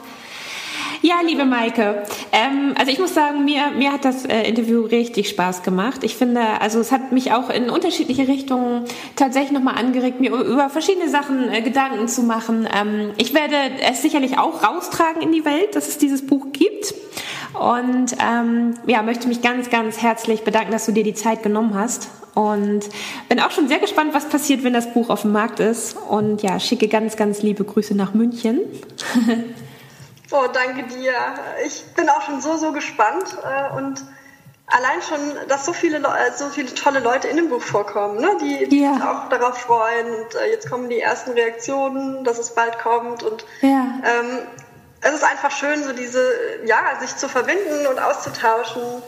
[1.02, 5.30] Ja, liebe Maike, ähm, also ich muss sagen, mir, mir hat das äh, Interview richtig
[5.30, 6.04] Spaß gemacht.
[6.04, 8.84] Ich finde, also es hat mich auch in unterschiedliche Richtungen
[9.16, 12.68] tatsächlich nochmal angeregt, mir über verschiedene Sachen äh, Gedanken zu machen.
[12.70, 13.54] Ähm, ich werde
[13.90, 16.92] es sicherlich auch raustragen in die Welt, dass es dieses Buch gibt.
[17.58, 21.74] Und ähm, ja, möchte mich ganz, ganz herzlich bedanken, dass du dir die Zeit genommen
[21.74, 22.10] hast.
[22.34, 22.82] Und
[23.28, 25.96] bin auch schon sehr gespannt, was passiert, wenn das Buch auf dem Markt ist.
[26.10, 28.60] Und ja, schicke ganz, ganz liebe Grüße nach München.
[30.30, 31.12] Oh, danke dir.
[31.64, 34.04] Ich bin auch schon so, so gespannt äh, und
[34.66, 38.36] allein schon, dass so viele, äh, so viele tolle Leute in dem Buch vorkommen, ne?
[38.40, 38.94] die, die ja.
[38.94, 43.22] sich auch darauf freuen und äh, jetzt kommen die ersten Reaktionen, dass es bald kommt
[43.22, 44.00] und ja.
[44.04, 44.38] ähm,
[45.02, 46.22] es ist einfach schön, so diese,
[46.64, 49.02] ja, sich zu verbinden und auszutauschen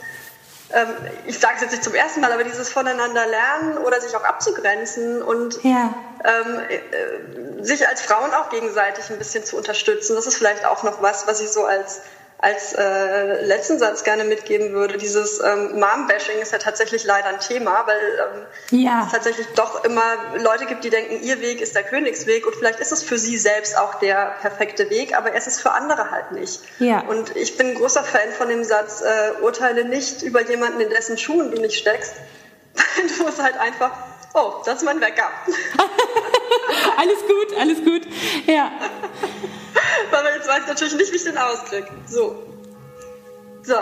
[1.25, 4.23] ich sage es jetzt nicht zum ersten Mal, aber dieses voneinander lernen oder sich auch
[4.23, 5.93] abzugrenzen und ja.
[6.23, 10.15] ähm, äh, sich als Frauen auch gegenseitig ein bisschen zu unterstützen.
[10.15, 12.01] Das ist vielleicht auch noch was, was ich so als
[12.43, 17.39] als äh, letzten Satz gerne mitgeben würde, dieses ähm, Mom-Bashing ist ja tatsächlich leider ein
[17.39, 19.03] Thema, weil ähm, ja.
[19.05, 20.03] es tatsächlich doch immer
[20.37, 23.37] Leute gibt, die denken, ihr Weg ist der Königsweg und vielleicht ist es für sie
[23.37, 26.59] selbst auch der perfekte Weg, aber es ist für andere halt nicht.
[26.79, 27.03] Ja.
[27.07, 30.89] Und ich bin ein großer Fan von dem Satz, äh, urteile nicht über jemanden, in
[30.89, 32.13] dessen Schuhen du nicht steckst,
[32.73, 33.91] weil du musst halt einfach,
[34.33, 35.29] oh, das ist mein Wecker.
[36.97, 38.01] alles gut, alles gut,
[38.47, 38.71] ja.
[40.11, 41.87] Aber jetzt weiß ich natürlich nicht, wie ich den auskriege.
[42.07, 42.53] So.
[43.65, 43.75] So.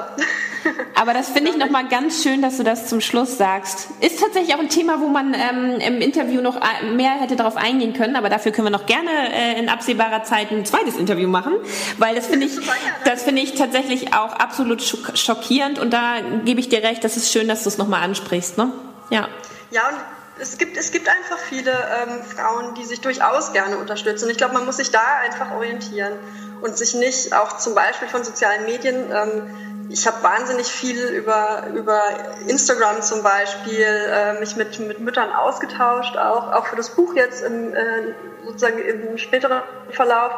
[0.94, 3.88] Aber das finde ich nochmal ganz schön, dass du das zum Schluss sagst.
[4.00, 7.58] Ist tatsächlich auch ein Thema, wo man ähm, im Interview noch äh, mehr hätte darauf
[7.58, 11.28] eingehen können, aber dafür können wir noch gerne äh, in absehbarer Zeit ein zweites Interview
[11.28, 11.54] machen,
[11.98, 12.60] weil das finde ich,
[13.06, 14.84] das finde ich tatsächlich auch absolut
[15.16, 18.60] schockierend und da gebe ich dir recht, das ist schön, dass du es nochmal ansprichst,
[18.60, 18.72] ne?
[19.10, 19.30] Ja.
[19.72, 19.96] Ja, und
[20.42, 24.26] es gibt, es gibt einfach viele ähm, Frauen, die sich durchaus gerne unterstützen.
[24.26, 26.14] Und ich glaube, man muss sich da einfach orientieren
[26.62, 29.12] und sich nicht auch zum Beispiel von sozialen Medien.
[29.12, 32.02] Ähm, ich habe wahnsinnig viel über, über
[32.48, 37.44] Instagram zum Beispiel äh, mich mit, mit Müttern ausgetauscht, auch, auch für das Buch jetzt
[37.44, 38.14] im, äh,
[38.46, 39.62] sozusagen im späteren
[39.92, 40.32] Verlauf.